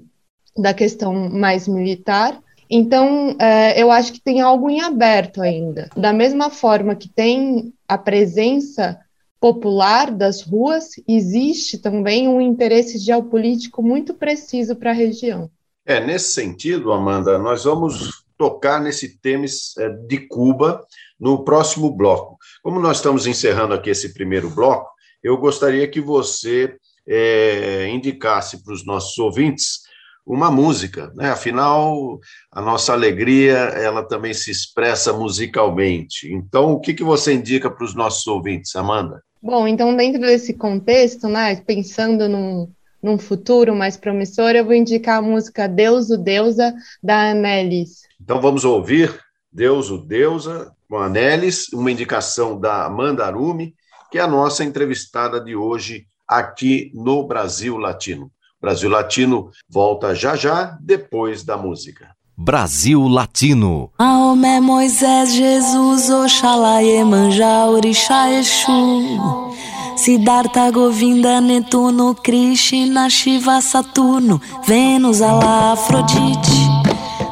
da 0.56 0.74
questão 0.74 1.30
mais 1.30 1.66
militar. 1.66 2.38
Então, 2.68 3.36
é, 3.38 3.80
eu 3.80 3.90
acho 3.90 4.12
que 4.12 4.20
tem 4.20 4.40
algo 4.40 4.70
em 4.70 4.80
aberto 4.80 5.42
ainda. 5.42 5.88
Da 5.96 6.12
mesma 6.12 6.50
forma 6.50 6.94
que 6.94 7.08
tem 7.08 7.72
a 7.86 7.98
presença 7.98 8.98
popular 9.40 10.10
das 10.10 10.40
ruas, 10.40 10.92
existe 11.06 11.76
também 11.78 12.26
um 12.26 12.40
interesse 12.40 12.98
geopolítico 12.98 13.82
muito 13.82 14.14
preciso 14.14 14.74
para 14.74 14.90
a 14.90 14.94
região. 14.94 15.50
É, 15.84 16.00
nesse 16.00 16.32
sentido, 16.32 16.92
Amanda, 16.92 17.38
nós 17.38 17.64
vamos 17.64 18.24
tocar 18.38 18.80
nesse 18.80 19.20
tema 19.20 19.44
é, 19.78 19.88
de 20.06 20.26
Cuba 20.26 20.80
no 21.20 21.44
próximo 21.44 21.90
bloco. 21.90 22.38
Como 22.62 22.80
nós 22.80 22.96
estamos 22.96 23.26
encerrando 23.26 23.74
aqui 23.74 23.90
esse 23.90 24.14
primeiro 24.14 24.48
bloco, 24.48 24.90
eu 25.22 25.36
gostaria 25.36 25.86
que 25.86 26.00
você 26.00 26.74
é, 27.06 27.88
indicasse 27.88 28.62
para 28.64 28.72
os 28.72 28.84
nossos 28.84 29.18
ouvintes 29.18 29.83
uma 30.26 30.50
música, 30.50 31.12
né? 31.14 31.30
Afinal, 31.30 32.18
a 32.50 32.62
nossa 32.62 32.92
alegria 32.92 33.54
ela 33.54 34.02
também 34.02 34.32
se 34.32 34.50
expressa 34.50 35.12
musicalmente. 35.12 36.32
Então, 36.32 36.72
o 36.72 36.80
que, 36.80 36.94
que 36.94 37.04
você 37.04 37.34
indica 37.34 37.70
para 37.70 37.84
os 37.84 37.94
nossos 37.94 38.26
ouvintes, 38.26 38.74
Amanda? 38.74 39.22
Bom, 39.42 39.68
então 39.68 39.94
dentro 39.94 40.22
desse 40.22 40.54
contexto, 40.54 41.28
né, 41.28 41.56
pensando 41.56 42.26
num, 42.26 42.66
num 43.02 43.18
futuro 43.18 43.76
mais 43.76 43.94
promissor, 43.94 44.52
eu 44.52 44.64
vou 44.64 44.72
indicar 44.72 45.18
a 45.18 45.22
música 45.22 45.68
Deus 45.68 46.08
o 46.08 46.16
Deusa 46.16 46.74
da 47.02 47.30
Annelise. 47.30 48.04
Então 48.18 48.40
vamos 48.40 48.64
ouvir 48.64 49.14
Deus 49.52 49.90
o 49.90 49.98
Deusa 49.98 50.72
com 50.88 50.96
a 50.96 51.06
Anelis, 51.06 51.68
uma 51.74 51.90
indicação 51.90 52.58
da 52.58 52.86
Amanda 52.86 53.26
Arumi, 53.26 53.74
que 54.10 54.16
é 54.16 54.22
a 54.22 54.26
nossa 54.26 54.64
entrevistada 54.64 55.38
de 55.38 55.54
hoje 55.54 56.06
aqui 56.26 56.90
no 56.94 57.26
Brasil 57.26 57.76
Latino. 57.76 58.30
Brasil 58.64 58.88
Latino 58.88 59.50
volta 59.68 60.14
já 60.14 60.34
já 60.34 60.74
depois 60.80 61.44
da 61.44 61.54
música. 61.54 62.08
Brasil 62.34 63.06
Latino. 63.06 63.90
Maomé, 63.98 64.58
Moisés, 64.58 65.34
Jesus, 65.34 66.08
Oxalá, 66.08 66.80
Iemanjá, 66.80 67.66
Orixá, 67.66 68.30
Exu. 68.30 69.52
Siddhartha, 69.98 70.70
Govinda, 70.70 71.42
Netuno, 71.42 72.14
Krishna, 72.14 73.10
Shiva, 73.10 73.60
Saturno, 73.60 74.40
Vênus, 74.66 75.20
Alá, 75.20 75.72
Afrodite. 75.72 76.66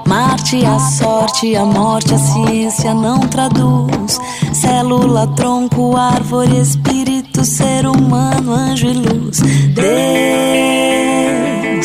Marte, 0.06 0.62
a 0.66 0.78
sorte, 0.78 1.56
a 1.56 1.64
morte, 1.64 2.12
a 2.12 2.18
ciência 2.18 2.92
não 2.92 3.20
traduz. 3.20 4.20
Célula, 4.52 5.26
tronco, 5.28 5.96
árvore, 5.96 6.60
espírito, 6.60 7.42
ser 7.42 7.86
humano, 7.86 8.52
anjo 8.52 8.86
e 8.86 8.92
luz. 8.92 9.40
Deus 9.74 11.11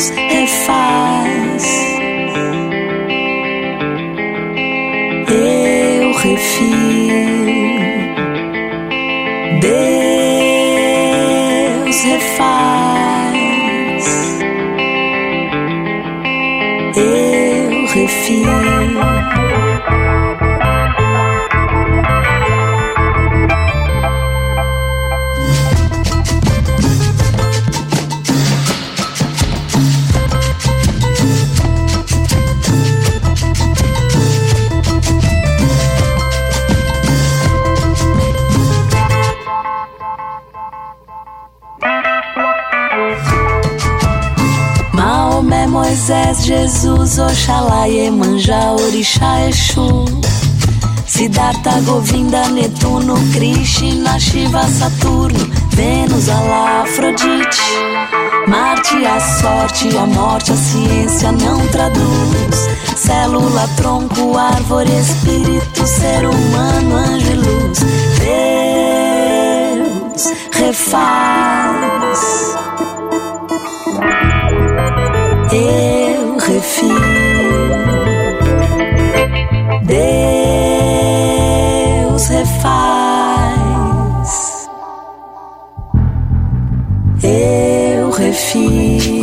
refaz. 0.06 1.64
Eu 5.26 6.12
refiro. 6.12 7.48
Deus 11.84 12.04
refaz. 12.04 13.18
Eu 16.96 17.86
refiro. 17.86 19.17
Moisés, 46.08 46.46
Jesus, 46.46 47.18
Oxalá, 47.18 47.86
Iemanjá, 47.86 48.72
Orixá, 48.72 49.46
Exu. 49.46 50.06
Siddhartha, 51.06 51.82
Govinda, 51.82 52.48
Netuno, 52.48 53.14
Krishna, 53.34 54.18
Shiva, 54.18 54.66
Saturno 54.68 55.38
Vênus, 55.74 56.30
Alá, 56.30 56.80
Afrodite 56.82 57.60
Marte, 58.46 59.04
a 59.04 59.20
sorte, 59.20 59.94
a 59.98 60.06
morte, 60.06 60.52
a 60.52 60.56
ciência 60.56 61.30
não 61.30 61.58
traduz. 61.68 62.68
Célula, 62.96 63.68
tronco, 63.76 64.38
árvore, 64.38 64.90
espírito, 64.98 65.86
ser 65.86 66.24
humano, 66.24 66.96
anjo 66.96 67.32
e 67.32 67.34
luz. 67.34 67.80
Deus 70.14 70.32
refaz 70.52 72.08
Deus 82.06 82.28
refaz. 82.28 83.48
Eu 87.22 88.10
refiro. 88.10 89.17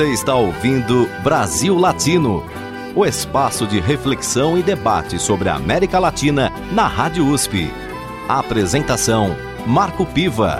Você 0.00 0.12
está 0.12 0.34
ouvindo 0.34 1.06
Brasil 1.22 1.76
Latino, 1.76 2.42
o 2.96 3.04
espaço 3.04 3.66
de 3.66 3.78
reflexão 3.78 4.56
e 4.56 4.62
debate 4.62 5.18
sobre 5.18 5.50
a 5.50 5.56
América 5.56 5.98
Latina 5.98 6.50
na 6.72 6.86
Rádio 6.86 7.26
USP. 7.26 7.70
Apresentação: 8.26 9.36
Marco 9.66 10.06
Piva. 10.06 10.58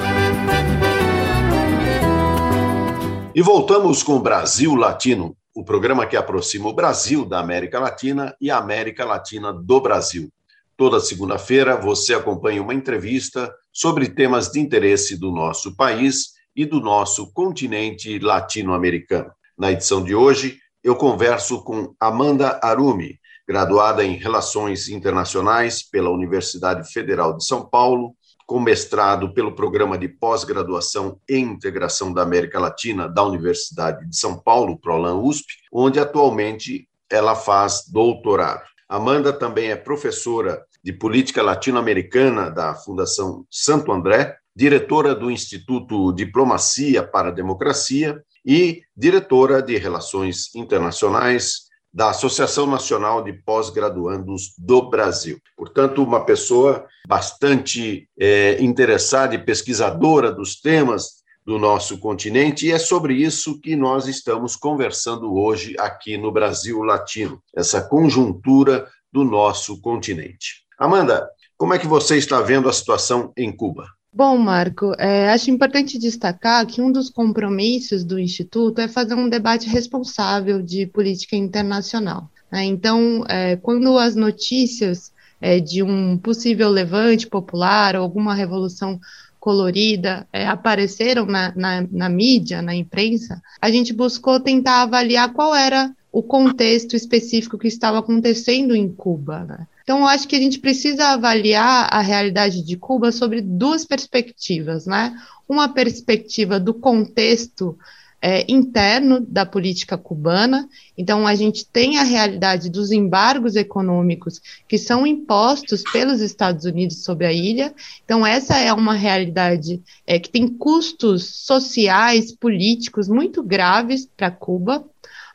E 3.35 3.41
voltamos 3.41 4.03
com 4.03 4.21
Brasil 4.21 4.75
Latino, 4.75 5.35
o 5.55 5.65
programa 5.65 6.05
que 6.05 6.19
aproxima 6.19 6.69
o 6.69 6.75
Brasil 6.75 7.25
da 7.25 7.41
América 7.41 7.81
Latina 7.81 8.37
e 8.39 8.51
a 8.51 8.59
América 8.59 9.07
Latina 9.07 9.55
do 9.55 9.81
Brasil. 9.81 10.29
Toda 10.77 11.01
segunda-feira 11.01 11.77
você 11.77 12.13
acompanha 12.13 12.61
uma 12.61 12.75
entrevista 12.75 13.51
sobre 13.73 14.11
temas 14.11 14.51
de 14.51 14.61
interesse 14.61 15.19
do 15.19 15.33
nosso 15.33 15.75
país 15.75 16.39
e 16.55 16.65
do 16.65 16.81
nosso 16.81 17.33
continente 17.33 18.19
latino-americano. 18.19 19.31
Na 19.59 19.71
edição 19.71 20.03
de 20.03 20.15
hoje, 20.15 20.59
eu 20.83 20.97
converso 20.97 21.63
com 21.63 21.95
Amanda 22.01 22.59
Arumi, 22.63 23.19
graduada 23.47 24.05
em 24.05 24.17
Relações 24.17 24.89
Internacionais 24.89 25.83
pela 25.83 26.11
Universidade 26.11 26.91
Federal 26.93 27.37
de 27.37 27.45
São 27.45 27.69
Paulo, 27.69 28.15
com 28.47 28.59
mestrado 28.59 29.33
pelo 29.33 29.55
Programa 29.55 29.97
de 29.97 30.09
Pós-Graduação 30.09 31.21
em 31.29 31.45
Integração 31.45 32.13
da 32.13 32.23
América 32.23 32.59
Latina 32.59 33.09
da 33.09 33.23
Universidade 33.23 34.09
de 34.09 34.17
São 34.17 34.37
Paulo, 34.37 34.79
ProLan 34.79 35.17
USP, 35.17 35.47
onde 35.73 36.01
atualmente 36.01 36.89
ela 37.11 37.37
faz 37.37 37.85
doutorado. 37.93 38.63
Amanda 38.89 39.33
também 39.33 39.71
é 39.71 39.77
professora 39.77 40.65
de 40.83 40.93
Política 40.93 41.43
Latino-Americana 41.43 42.51
da 42.51 42.75
Fundação 42.75 43.47
Santo 43.51 43.93
André, 43.93 44.37
diretora 44.55 45.15
do 45.15 45.31
Instituto 45.31 46.13
Diplomacia 46.13 47.03
para 47.03 47.29
a 47.29 47.33
Democracia 47.33 48.23
e 48.45 48.83
diretora 48.97 49.63
de 49.63 49.77
Relações 49.77 50.55
Internacionais 50.55 51.71
da 51.93 52.11
Associação 52.11 52.67
Nacional 52.67 53.23
de 53.23 53.33
Pós-Graduandos 53.33 54.55
do 54.57 54.89
Brasil. 54.89 55.39
Portanto, 55.57 56.03
uma 56.03 56.25
pessoa 56.25 56.87
bastante 57.07 58.09
é, 58.19 58.63
interessada 58.63 59.35
e 59.35 59.45
pesquisadora 59.45 60.31
dos 60.31 60.61
temas 60.61 61.21
do 61.45 61.59
nosso 61.59 61.99
continente, 61.99 62.67
e 62.67 62.71
é 62.71 62.79
sobre 62.79 63.15
isso 63.15 63.61
que 63.61 63.75
nós 63.75 64.07
estamos 64.07 64.55
conversando 64.55 65.35
hoje 65.35 65.75
aqui 65.79 66.17
no 66.17 66.31
Brasil 66.31 66.83
Latino, 66.83 67.43
essa 67.57 67.81
conjuntura 67.81 68.87
do 69.13 69.25
nosso 69.25 69.81
continente. 69.81 70.65
Amanda, 70.79 71.29
como 71.57 71.75
é 71.75 71.79
que 71.79 71.87
você 71.87 72.17
está 72.17 72.41
vendo 72.41 72.69
a 72.69 72.73
situação 72.73 73.33
em 73.37 73.55
Cuba? 73.55 73.87
Bom, 74.13 74.37
Marco, 74.39 74.93
é, 74.99 75.31
acho 75.31 75.53
importante 75.53 75.97
destacar 75.97 76.67
que 76.67 76.83
um 76.83 76.91
dos 76.91 77.09
compromissos 77.09 78.05
do 78.05 78.19
Instituto 78.19 78.81
é 78.81 78.89
fazer 78.89 79.15
um 79.15 79.29
debate 79.29 79.69
responsável 79.69 80.61
de 80.61 80.85
política 80.87 81.37
internacional. 81.37 82.29
Né? 82.51 82.65
Então, 82.65 83.25
é, 83.29 83.55
quando 83.57 83.97
as 83.97 84.17
notícias 84.17 85.13
é, 85.41 85.61
de 85.61 85.83
um 85.83 86.19
possível 86.19 86.69
levante 86.69 87.29
popular 87.29 87.95
ou 87.95 88.03
alguma 88.03 88.35
revolução 88.35 89.01
colorida 89.39 90.27
é, 90.33 90.47
apareceram 90.47 91.25
na, 91.25 91.53
na, 91.55 91.87
na 91.91 92.09
mídia, 92.09 92.61
na 92.61 92.75
imprensa, 92.75 93.41
a 93.61 93.71
gente 93.71 93.93
buscou 93.93 94.41
tentar 94.41 94.83
avaliar 94.83 95.33
qual 95.33 95.55
era 95.55 95.95
o 96.13 96.23
contexto 96.23 96.97
específico 96.97 97.57
que 97.57 97.69
estava 97.69 98.01
acontecendo 98.01 98.75
em 98.75 98.89
Cuba. 98.89 99.45
Né? 99.45 99.67
Então, 99.91 100.03
eu 100.03 100.07
acho 100.07 100.29
que 100.29 100.37
a 100.37 100.39
gente 100.39 100.61
precisa 100.61 101.09
avaliar 101.09 101.89
a 101.91 102.01
realidade 102.01 102.63
de 102.63 102.77
Cuba 102.77 103.11
sobre 103.11 103.41
duas 103.41 103.85
perspectivas, 103.85 104.87
né? 104.87 105.21
Uma 105.49 105.69
perspectiva 105.69 106.61
do 106.61 106.73
contexto 106.73 107.77
é, 108.23 108.45
interno 108.49 109.19
da 109.19 109.45
política 109.45 109.99
cubana. 109.99 110.69
Então, 110.97 111.27
a 111.27 111.35
gente 111.35 111.67
tem 111.67 111.99
a 111.99 112.05
realidade 112.05 112.71
dos 112.71 112.93
embargos 112.93 113.57
econômicos 113.57 114.41
que 114.69 114.79
são 114.79 115.05
impostos 115.05 115.85
pelos 115.85 116.21
Estados 116.21 116.65
Unidos 116.65 117.03
sobre 117.03 117.27
a 117.27 117.33
ilha. 117.33 117.75
Então, 118.05 118.25
essa 118.25 118.59
é 118.59 118.73
uma 118.73 118.95
realidade 118.95 119.83
é, 120.07 120.21
que 120.21 120.31
tem 120.31 120.47
custos 120.47 121.25
sociais, 121.45 122.31
políticos 122.31 123.09
muito 123.09 123.43
graves 123.43 124.09
para 124.17 124.31
Cuba 124.31 124.89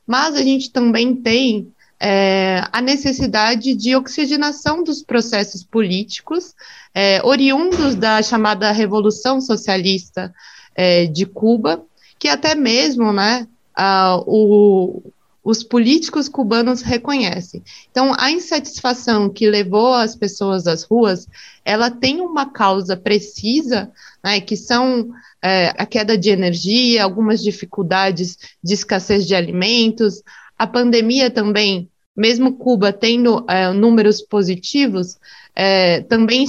mas 0.08 0.36
a 0.36 0.44
gente 0.44 0.72
também 0.72 1.16
tem 1.16 1.74
é, 2.08 2.64
a 2.72 2.84
necessidade 2.84 3.74
de 3.74 3.96
oxigenação 3.96 4.84
dos 4.84 5.02
processos 5.02 5.64
políticos 5.64 6.54
é, 6.94 7.20
oriundos 7.26 7.96
da 7.96 8.22
chamada 8.22 8.72
Revolução 8.72 9.42
Socialista 9.42 10.32
é, 10.76 11.08
de 11.08 11.26
Cuba, 11.26 11.84
que 12.20 12.28
até 12.28 12.54
mesmo 12.54 13.12
né, 13.12 13.48
a, 13.76 14.22
o, 14.28 15.02
os 15.44 15.64
políticos 15.64 16.30
cubanos 16.30 16.84
reconhecem. 16.84 17.64
Então, 17.90 18.14
a 18.20 18.30
insatisfação 18.30 19.28
que 19.28 19.50
levou 19.50 19.96
as 19.96 20.16
pessoas 20.16 20.68
às 20.68 20.84
ruas, 20.84 21.28
ela 21.66 21.90
tem 21.90 22.22
uma 22.22 22.46
causa 22.52 22.96
precisa, 22.96 23.92
né, 24.24 24.40
que 24.40 24.56
são 24.56 25.10
é, 25.42 25.74
a 25.76 25.88
queda 25.88 26.16
de 26.16 26.30
energia, 26.30 27.04
algumas 27.04 27.42
dificuldades 27.42 28.38
de 28.64 28.76
escassez 28.76 29.26
de 29.26 29.34
alimentos, 29.34 30.22
a 30.56 30.68
pandemia 30.68 31.32
também, 31.32 31.90
mesmo 32.16 32.54
Cuba 32.54 32.94
tendo 32.94 33.44
é, 33.48 33.72
números 33.72 34.22
positivos, 34.22 35.18
é, 35.56 36.02
também 36.02 36.46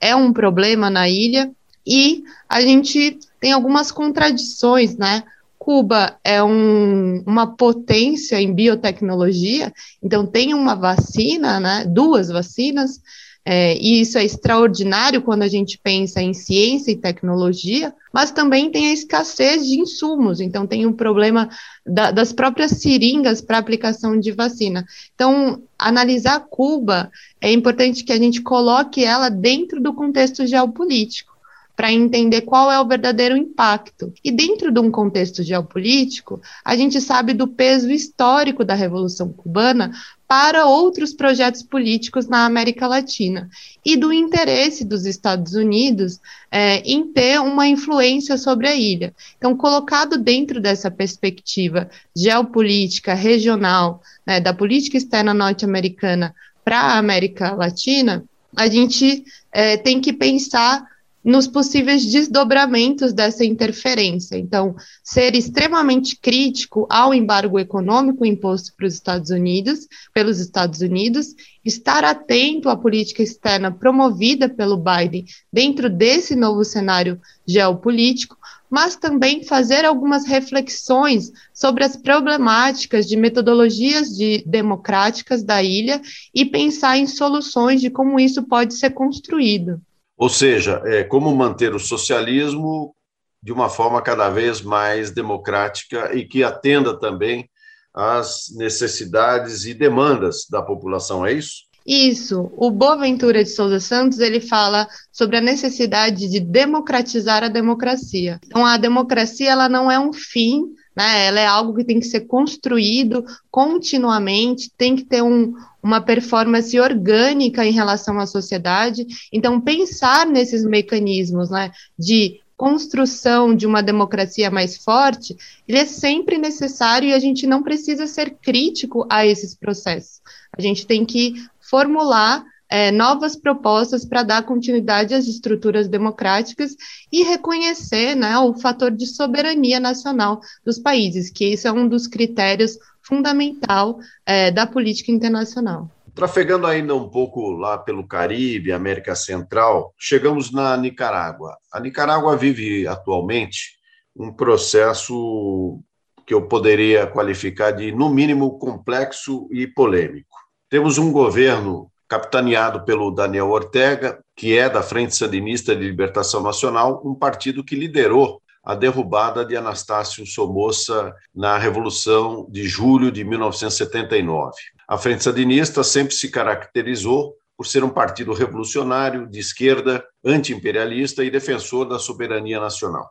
é 0.00 0.14
um 0.14 0.32
problema 0.32 0.90
na 0.90 1.08
ilha, 1.08 1.50
e 1.86 2.24
a 2.48 2.60
gente 2.60 3.18
tem 3.40 3.52
algumas 3.52 3.92
contradições, 3.92 4.96
né? 4.96 5.22
Cuba 5.58 6.16
é 6.22 6.42
um, 6.42 7.22
uma 7.26 7.56
potência 7.56 8.40
em 8.40 8.52
biotecnologia, 8.52 9.72
então 10.02 10.26
tem 10.26 10.54
uma 10.54 10.74
vacina, 10.74 11.58
né, 11.58 11.84
duas 11.84 12.28
vacinas, 12.28 13.00
é, 13.48 13.78
e 13.78 14.00
isso 14.00 14.18
é 14.18 14.24
extraordinário 14.24 15.22
quando 15.22 15.42
a 15.42 15.48
gente 15.48 15.78
pensa 15.78 16.20
em 16.20 16.34
ciência 16.34 16.90
e 16.90 16.96
tecnologia, 16.96 17.94
mas 18.12 18.32
também 18.32 18.72
tem 18.72 18.88
a 18.88 18.92
escassez 18.92 19.64
de 19.64 19.78
insumos, 19.78 20.40
então 20.40 20.66
tem 20.66 20.84
um 20.84 20.92
problema 20.92 21.48
da, 21.86 22.10
das 22.10 22.32
próprias 22.32 22.72
seringas 22.72 23.40
para 23.40 23.58
aplicação 23.58 24.18
de 24.18 24.32
vacina. 24.32 24.84
Então, 25.14 25.62
analisar 25.78 26.40
Cuba 26.50 27.08
é 27.40 27.52
importante 27.52 28.02
que 28.02 28.12
a 28.12 28.18
gente 28.18 28.42
coloque 28.42 29.04
ela 29.04 29.28
dentro 29.28 29.80
do 29.80 29.94
contexto 29.94 30.44
geopolítico 30.44 31.35
para 31.76 31.92
entender 31.92 32.40
qual 32.40 32.72
é 32.72 32.80
o 32.80 32.88
verdadeiro 32.88 33.36
impacto. 33.36 34.10
E 34.24 34.32
dentro 34.32 34.72
de 34.72 34.80
um 34.80 34.90
contexto 34.90 35.42
geopolítico, 35.42 36.40
a 36.64 36.74
gente 36.74 36.98
sabe 37.02 37.34
do 37.34 37.46
peso 37.46 37.90
histórico 37.90 38.64
da 38.64 38.74
Revolução 38.74 39.30
Cubana 39.30 39.92
para 40.26 40.66
outros 40.66 41.12
projetos 41.12 41.62
políticos 41.62 42.26
na 42.26 42.46
América 42.46 42.88
Latina 42.88 43.48
e 43.84 43.94
do 43.94 44.12
interesse 44.12 44.84
dos 44.84 45.04
Estados 45.04 45.52
Unidos 45.52 46.18
é, 46.50 46.78
em 46.78 47.12
ter 47.12 47.40
uma 47.40 47.68
influência 47.68 48.38
sobre 48.38 48.66
a 48.66 48.74
ilha. 48.74 49.14
Então, 49.36 49.54
colocado 49.54 50.16
dentro 50.16 50.60
dessa 50.60 50.90
perspectiva 50.90 51.90
geopolítica 52.16 53.12
regional, 53.12 54.02
né, 54.26 54.40
da 54.40 54.54
política 54.54 54.96
externa 54.96 55.34
norte-americana 55.34 56.34
para 56.64 56.80
a 56.80 56.98
América 56.98 57.52
Latina, 57.54 58.24
a 58.56 58.66
gente 58.66 59.22
é, 59.52 59.76
tem 59.76 60.00
que 60.00 60.12
pensar 60.12 60.95
nos 61.26 61.48
possíveis 61.48 62.06
desdobramentos 62.06 63.12
dessa 63.12 63.44
interferência. 63.44 64.38
Então, 64.38 64.76
ser 65.02 65.34
extremamente 65.34 66.16
crítico 66.16 66.86
ao 66.88 67.12
embargo 67.12 67.58
econômico 67.58 68.24
imposto 68.24 68.72
para 68.76 68.86
os 68.86 68.94
Estados 68.94 69.30
Unidos, 69.30 69.88
pelos 70.14 70.38
Estados 70.38 70.82
Unidos, 70.82 71.34
estar 71.64 72.04
atento 72.04 72.68
à 72.68 72.76
política 72.76 73.24
externa 73.24 73.72
promovida 73.72 74.48
pelo 74.48 74.76
Biden 74.76 75.24
dentro 75.52 75.90
desse 75.90 76.36
novo 76.36 76.64
cenário 76.64 77.20
geopolítico, 77.44 78.38
mas 78.70 78.94
também 78.94 79.42
fazer 79.42 79.84
algumas 79.84 80.24
reflexões 80.26 81.32
sobre 81.52 81.82
as 81.82 81.96
problemáticas 81.96 83.04
de 83.04 83.16
metodologias 83.16 84.10
de 84.10 84.44
democráticas 84.46 85.42
da 85.42 85.60
ilha 85.60 86.00
e 86.32 86.44
pensar 86.44 86.96
em 86.98 87.06
soluções 87.08 87.80
de 87.80 87.90
como 87.90 88.20
isso 88.20 88.44
pode 88.44 88.74
ser 88.74 88.90
construído. 88.90 89.80
Ou 90.16 90.28
seja, 90.28 90.82
é, 90.86 91.04
como 91.04 91.34
manter 91.34 91.74
o 91.74 91.80
socialismo 91.80 92.94
de 93.42 93.52
uma 93.52 93.68
forma 93.68 94.00
cada 94.02 94.28
vez 94.30 94.60
mais 94.62 95.10
democrática 95.10 96.14
e 96.14 96.26
que 96.26 96.42
atenda 96.42 96.98
também 96.98 97.48
às 97.94 98.46
necessidades 98.56 99.64
e 99.64 99.74
demandas 99.74 100.46
da 100.50 100.62
população, 100.62 101.24
é 101.24 101.32
isso? 101.32 101.66
Isso. 101.86 102.50
O 102.56 102.70
Boaventura 102.70 103.44
de 103.44 103.50
Souza 103.50 103.78
Santos 103.78 104.18
ele 104.18 104.40
fala 104.40 104.88
sobre 105.12 105.36
a 105.36 105.40
necessidade 105.40 106.28
de 106.28 106.40
democratizar 106.40 107.44
a 107.44 107.48
democracia. 107.48 108.40
Então, 108.44 108.66
a 108.66 108.76
democracia 108.76 109.52
ela 109.52 109.68
não 109.68 109.88
é 109.88 109.98
um 109.98 110.12
fim, 110.12 110.64
né? 110.96 111.26
Ela 111.26 111.40
é 111.40 111.46
algo 111.46 111.74
que 111.74 111.84
tem 111.84 112.00
que 112.00 112.06
ser 112.06 112.22
construído 112.22 113.24
continuamente, 113.50 114.72
tem 114.76 114.96
que 114.96 115.04
ter 115.04 115.22
um, 115.22 115.54
uma 115.86 116.00
performance 116.00 116.78
orgânica 116.80 117.64
em 117.64 117.70
relação 117.70 118.18
à 118.18 118.26
sociedade. 118.26 119.06
Então, 119.32 119.60
pensar 119.60 120.26
nesses 120.26 120.64
mecanismos 120.64 121.48
né, 121.48 121.70
de 121.96 122.40
construção 122.56 123.54
de 123.54 123.66
uma 123.66 123.82
democracia 123.82 124.50
mais 124.50 124.78
forte, 124.78 125.36
ele 125.68 125.78
é 125.78 125.84
sempre 125.84 126.38
necessário 126.38 127.08
e 127.08 127.12
a 127.12 127.20
gente 127.20 127.46
não 127.46 127.62
precisa 127.62 128.08
ser 128.08 128.30
crítico 128.42 129.06
a 129.08 129.24
esses 129.24 129.54
processos. 129.54 130.20
A 130.58 130.60
gente 130.60 130.86
tem 130.86 131.04
que 131.04 131.34
formular 131.60 132.44
é, 132.68 132.90
novas 132.90 133.36
propostas 133.36 134.04
para 134.04 134.22
dar 134.22 134.42
continuidade 134.44 135.14
às 135.14 135.26
estruturas 135.26 135.88
democráticas 135.88 136.74
e 137.12 137.22
reconhecer 137.22 138.14
né, 138.14 138.36
o 138.38 138.54
fator 138.54 138.90
de 138.90 139.06
soberania 139.06 139.78
nacional 139.78 140.40
dos 140.64 140.78
países, 140.78 141.30
que 141.30 141.52
esse 141.52 141.66
é 141.66 141.72
um 141.72 141.88
dos 141.88 142.06
critérios 142.06 142.78
fundamental 143.02 143.98
é, 144.24 144.50
da 144.50 144.66
política 144.66 145.12
internacional. 145.12 145.90
Trafegando 146.14 146.66
ainda 146.66 146.94
um 146.94 147.08
pouco 147.08 147.50
lá 147.50 147.76
pelo 147.76 148.06
Caribe, 148.06 148.72
América 148.72 149.14
Central, 149.14 149.94
chegamos 149.98 150.50
na 150.50 150.76
Nicarágua. 150.76 151.56
A 151.70 151.78
Nicarágua 151.78 152.36
vive 152.36 152.86
atualmente 152.88 153.76
um 154.16 154.32
processo 154.32 155.78
que 156.26 156.34
eu 156.34 156.48
poderia 156.48 157.06
qualificar 157.06 157.70
de, 157.70 157.92
no 157.92 158.08
mínimo, 158.08 158.58
complexo 158.58 159.46
e 159.52 159.66
polêmico. 159.66 160.36
Temos 160.68 160.98
um 160.98 161.12
governo 161.12 161.92
capitaneado 162.08 162.84
pelo 162.84 163.10
Daniel 163.10 163.50
Ortega, 163.50 164.18
que 164.36 164.56
é 164.56 164.68
da 164.68 164.82
Frente 164.82 165.14
Sandinista 165.14 165.74
de 165.74 165.82
Libertação 165.82 166.42
Nacional, 166.42 167.02
um 167.04 167.14
partido 167.14 167.64
que 167.64 167.74
liderou 167.74 168.40
a 168.62 168.74
derrubada 168.74 169.44
de 169.44 169.56
Anastácio 169.56 170.26
Somoza 170.26 171.14
na 171.34 171.56
Revolução 171.56 172.46
de 172.50 172.64
julho 172.66 173.12
de 173.12 173.24
1979. 173.24 174.52
A 174.88 174.98
Frente 174.98 175.22
Sandinista 175.22 175.84
sempre 175.84 176.14
se 176.14 176.30
caracterizou 176.30 177.34
por 177.56 177.66
ser 177.66 177.84
um 177.84 177.90
partido 177.90 178.32
revolucionário, 178.32 179.26
de 179.26 179.38
esquerda, 179.38 180.04
anti-imperialista 180.24 181.24
e 181.24 181.30
defensor 181.30 181.88
da 181.88 181.98
soberania 181.98 182.60
nacional. 182.60 183.08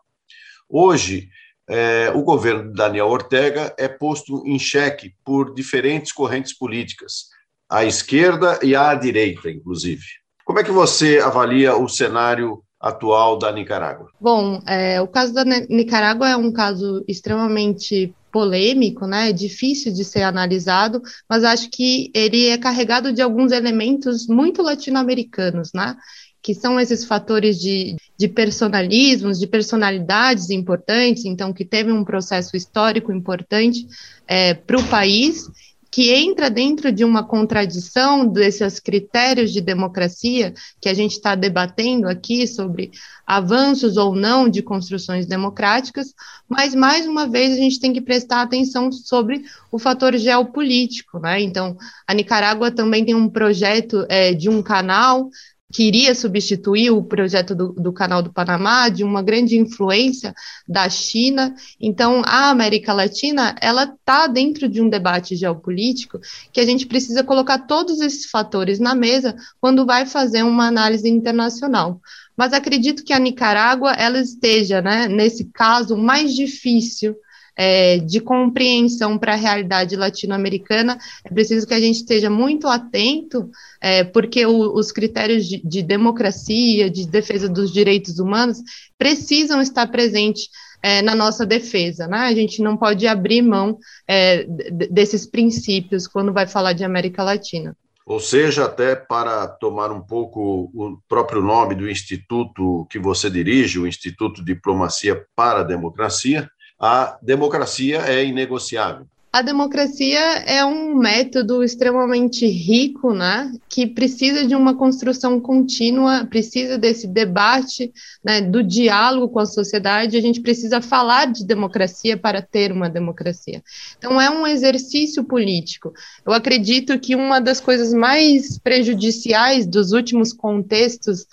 Hoje, 0.70 1.30
é, 1.68 2.12
o 2.14 2.22
governo 2.22 2.70
de 2.70 2.74
Daniel 2.74 3.08
Ortega 3.08 3.74
é 3.78 3.88
posto 3.88 4.44
em 4.46 4.60
xeque 4.60 5.16
por 5.24 5.54
diferentes 5.54 6.12
correntes 6.12 6.56
políticas, 6.56 7.30
à 7.70 7.86
esquerda 7.86 8.60
e 8.64 8.76
à 8.76 8.94
direita, 8.96 9.50
inclusive. 9.50 10.04
Como 10.46 10.60
é 10.60 10.64
que 10.64 10.72
você 10.72 11.20
avalia 11.20 11.76
o 11.76 11.90
cenário 11.90 12.62
atual 12.80 13.38
da 13.38 13.52
Nicarágua? 13.52 14.08
Bom, 14.22 14.62
é, 14.68 15.02
o 15.02 15.08
caso 15.08 15.34
da 15.34 15.44
Nicarágua 15.44 16.30
é 16.30 16.38
um 16.38 16.52
caso 16.52 17.04
extremamente 17.08 18.14
polêmico, 18.32 19.08
né? 19.08 19.30
É 19.30 19.34
difícil 19.34 19.94
de 19.94 20.04
ser 20.04 20.24
analisado, 20.24 21.02
mas 21.28 21.44
acho 21.44 21.70
que 21.72 22.12
ele 22.14 22.48
é 22.48 22.58
carregado 22.58 23.14
de 23.14 23.22
alguns 23.22 23.52
elementos 23.52 24.28
muito 24.28 24.62
latino-americanos, 24.62 25.72
né? 25.74 25.96
Que 26.44 26.54
são 26.54 26.80
esses 26.80 27.06
fatores 27.06 27.58
de, 27.58 27.96
de 28.20 28.28
personalismos, 28.28 29.40
de 29.40 29.48
personalidades 29.48 30.50
importantes, 30.50 31.26
então, 31.26 31.54
que 31.54 31.66
teve 31.66 31.92
um 31.92 32.04
processo 32.04 32.56
histórico 32.56 33.12
importante 33.12 33.88
é, 34.28 34.54
para 34.54 34.78
o 34.78 34.88
país 34.88 35.50
que 35.96 36.14
entra 36.14 36.50
dentro 36.50 36.92
de 36.92 37.06
uma 37.06 37.24
contradição 37.24 38.28
desses 38.28 38.82
critérios 38.82 39.54
de 39.54 39.62
democracia 39.62 40.54
que 40.82 40.90
a 40.90 40.94
gente 40.94 41.14
está 41.14 41.36
debatendo 41.36 42.10
aqui 42.10 42.46
sobre 42.46 42.92
avanços 43.26 43.96
ou 43.96 44.14
não 44.14 44.50
de 44.50 44.62
construções 44.62 45.26
democráticas, 45.26 46.14
mas 46.50 46.76
mais 46.76 47.08
uma 47.08 47.26
vez 47.26 47.54
a 47.54 47.56
gente 47.56 47.80
tem 47.80 47.94
que 47.94 48.02
prestar 48.02 48.42
atenção 48.42 48.92
sobre 48.92 49.46
o 49.72 49.80
fator 49.80 50.18
geopolítico, 50.18 51.18
né? 51.18 51.42
Então, 51.42 51.78
a 52.06 52.14
Nicarágua 52.14 52.70
também 52.70 53.06
tem 53.06 53.16
um 53.16 53.30
projeto 53.30 54.06
é, 54.10 54.34
de 54.34 54.50
um 54.50 54.62
canal 54.62 55.30
que 55.74 55.84
iria 55.84 56.14
substituir 56.14 56.92
o 56.92 57.04
projeto 57.04 57.56
do, 57.56 57.74
do, 57.74 57.92
Canal 57.92 58.22
do 58.22 58.32
Panamá, 58.32 58.88
de 58.90 59.04
uma 59.04 59.22
grande 59.22 59.58
influência 59.58 60.34
da 60.68 60.90
China. 60.90 61.56
Então, 61.80 62.22
a 62.26 62.50
América 62.50 62.94
Latina, 62.94 63.56
ela 63.60 63.84
está 63.84 64.28
dentro 64.28 64.70
de 64.70 64.82
um 64.82 64.90
debate 64.90 65.36
geopolítico 65.36 66.20
que 66.54 66.60
a 66.60 66.66
gente 66.66 66.86
precisa 66.86 67.24
colocar 67.24 67.60
todos 67.60 68.00
esses 68.00 68.26
fatores 68.30 68.80
na 68.80 68.94
mesa 68.94 69.36
quando 69.60 69.86
vai 69.86 70.06
fazer 70.06 70.44
uma 70.44 70.68
análise 70.68 71.10
internacional. 71.10 72.00
Mas 72.38 72.54
acredito 72.54 73.04
que 73.04 73.14
a 73.14 73.20
Nicarágua, 73.20 73.94
ela 73.94 74.20
esteja, 74.20 74.82
né, 74.82 75.08
nesse 75.08 75.46
caso, 75.46 75.98
mais 75.98 76.34
difícil 76.34 77.16
é, 77.58 77.98
de 77.98 78.20
compreensão 78.20 79.18
para 79.18 79.34
a 79.34 79.38
realidade 79.38 79.96
latino-americana, 79.96 80.98
é 81.24 81.30
preciso 81.34 81.66
que 81.66 81.74
a 81.74 81.80
gente 81.80 81.98
esteja 81.98 82.30
muito 82.30 82.68
atento, 82.68 83.50
é, 83.82 84.04
porque 84.04 84.46
o, 84.46 84.74
os 84.74 84.92
critérios 84.92 85.48
de, 85.48 85.62
de, 85.64 85.82
democracia, 85.82 86.90
de 86.90 87.08
defesa 87.08 87.48
dos 87.48 87.72
direitos 87.72 88.20
humanos, 88.20 88.60
precisam 88.98 89.62
estar 89.62 89.88
presentes 89.88 90.50
é, 90.82 91.02
na 91.02 91.16
nossa 91.16 91.46
defesa. 91.46 92.08
Né? 92.08 92.20
A 92.20 92.34
gente 92.34 92.62
não 92.62 92.78
pode 92.78 93.08
abrir 93.08 93.42
mão 93.42 93.78
é, 94.08 94.46
desses 94.90 95.26
princípios 95.26 96.08
quando 96.08 96.34
vai 96.34 96.48
falar 96.48 96.74
de 96.74 96.84
América 96.84 97.24
Latina. 97.24 97.76
Ou 98.06 98.20
seja, 98.20 98.66
até 98.66 98.96
para 98.96 99.48
tomar 99.48 99.92
um 99.92 100.00
pouco 100.00 100.70
o 100.76 101.00
próprio 101.10 101.42
nome 101.42 101.74
do 101.74 101.90
instituto 101.90 102.86
que 102.88 103.00
você 103.00 103.32
dirige, 103.32 103.80
o 103.80 103.88
Instituto 103.88 104.46
Diplomacia 104.46 105.26
para 105.36 105.62
a 105.62 105.64
Democracia, 105.64 106.48
a 106.80 107.18
democracia 107.22 108.00
é 108.00 108.24
inegociável. 108.26 109.08
A 109.36 109.42
democracia 109.42 110.18
é 110.46 110.64
um 110.64 110.96
método 110.96 111.62
extremamente 111.62 112.48
rico, 112.48 113.14
né, 113.14 113.52
que 113.68 113.86
precisa 113.86 114.48
de 114.48 114.56
uma 114.56 114.74
construção 114.74 115.42
contínua, 115.42 116.26
precisa 116.26 116.78
desse 116.78 117.06
debate, 117.06 117.92
né, 118.24 118.40
do 118.40 118.64
diálogo 118.64 119.28
com 119.28 119.40
a 119.40 119.46
sociedade. 119.46 120.16
A 120.16 120.22
gente 120.22 120.40
precisa 120.40 120.80
falar 120.80 121.26
de 121.26 121.46
democracia 121.46 122.16
para 122.16 122.42
ter 122.42 122.72
uma 122.72 122.90
democracia. 122.90 123.62
Então, 123.98 124.22
é 124.22 124.30
um 124.30 124.48
exercício 124.48 125.22
político. 125.22 125.92
Eu 126.26 126.32
acredito 126.32 126.98
que 126.98 127.14
uma 127.14 127.42
das 127.42 127.60
coisas 127.60 127.94
mais 127.94 128.58
prejudiciais 128.58 129.68
dos 129.68 129.92
últimos 129.92 130.32
contextos 130.32 131.26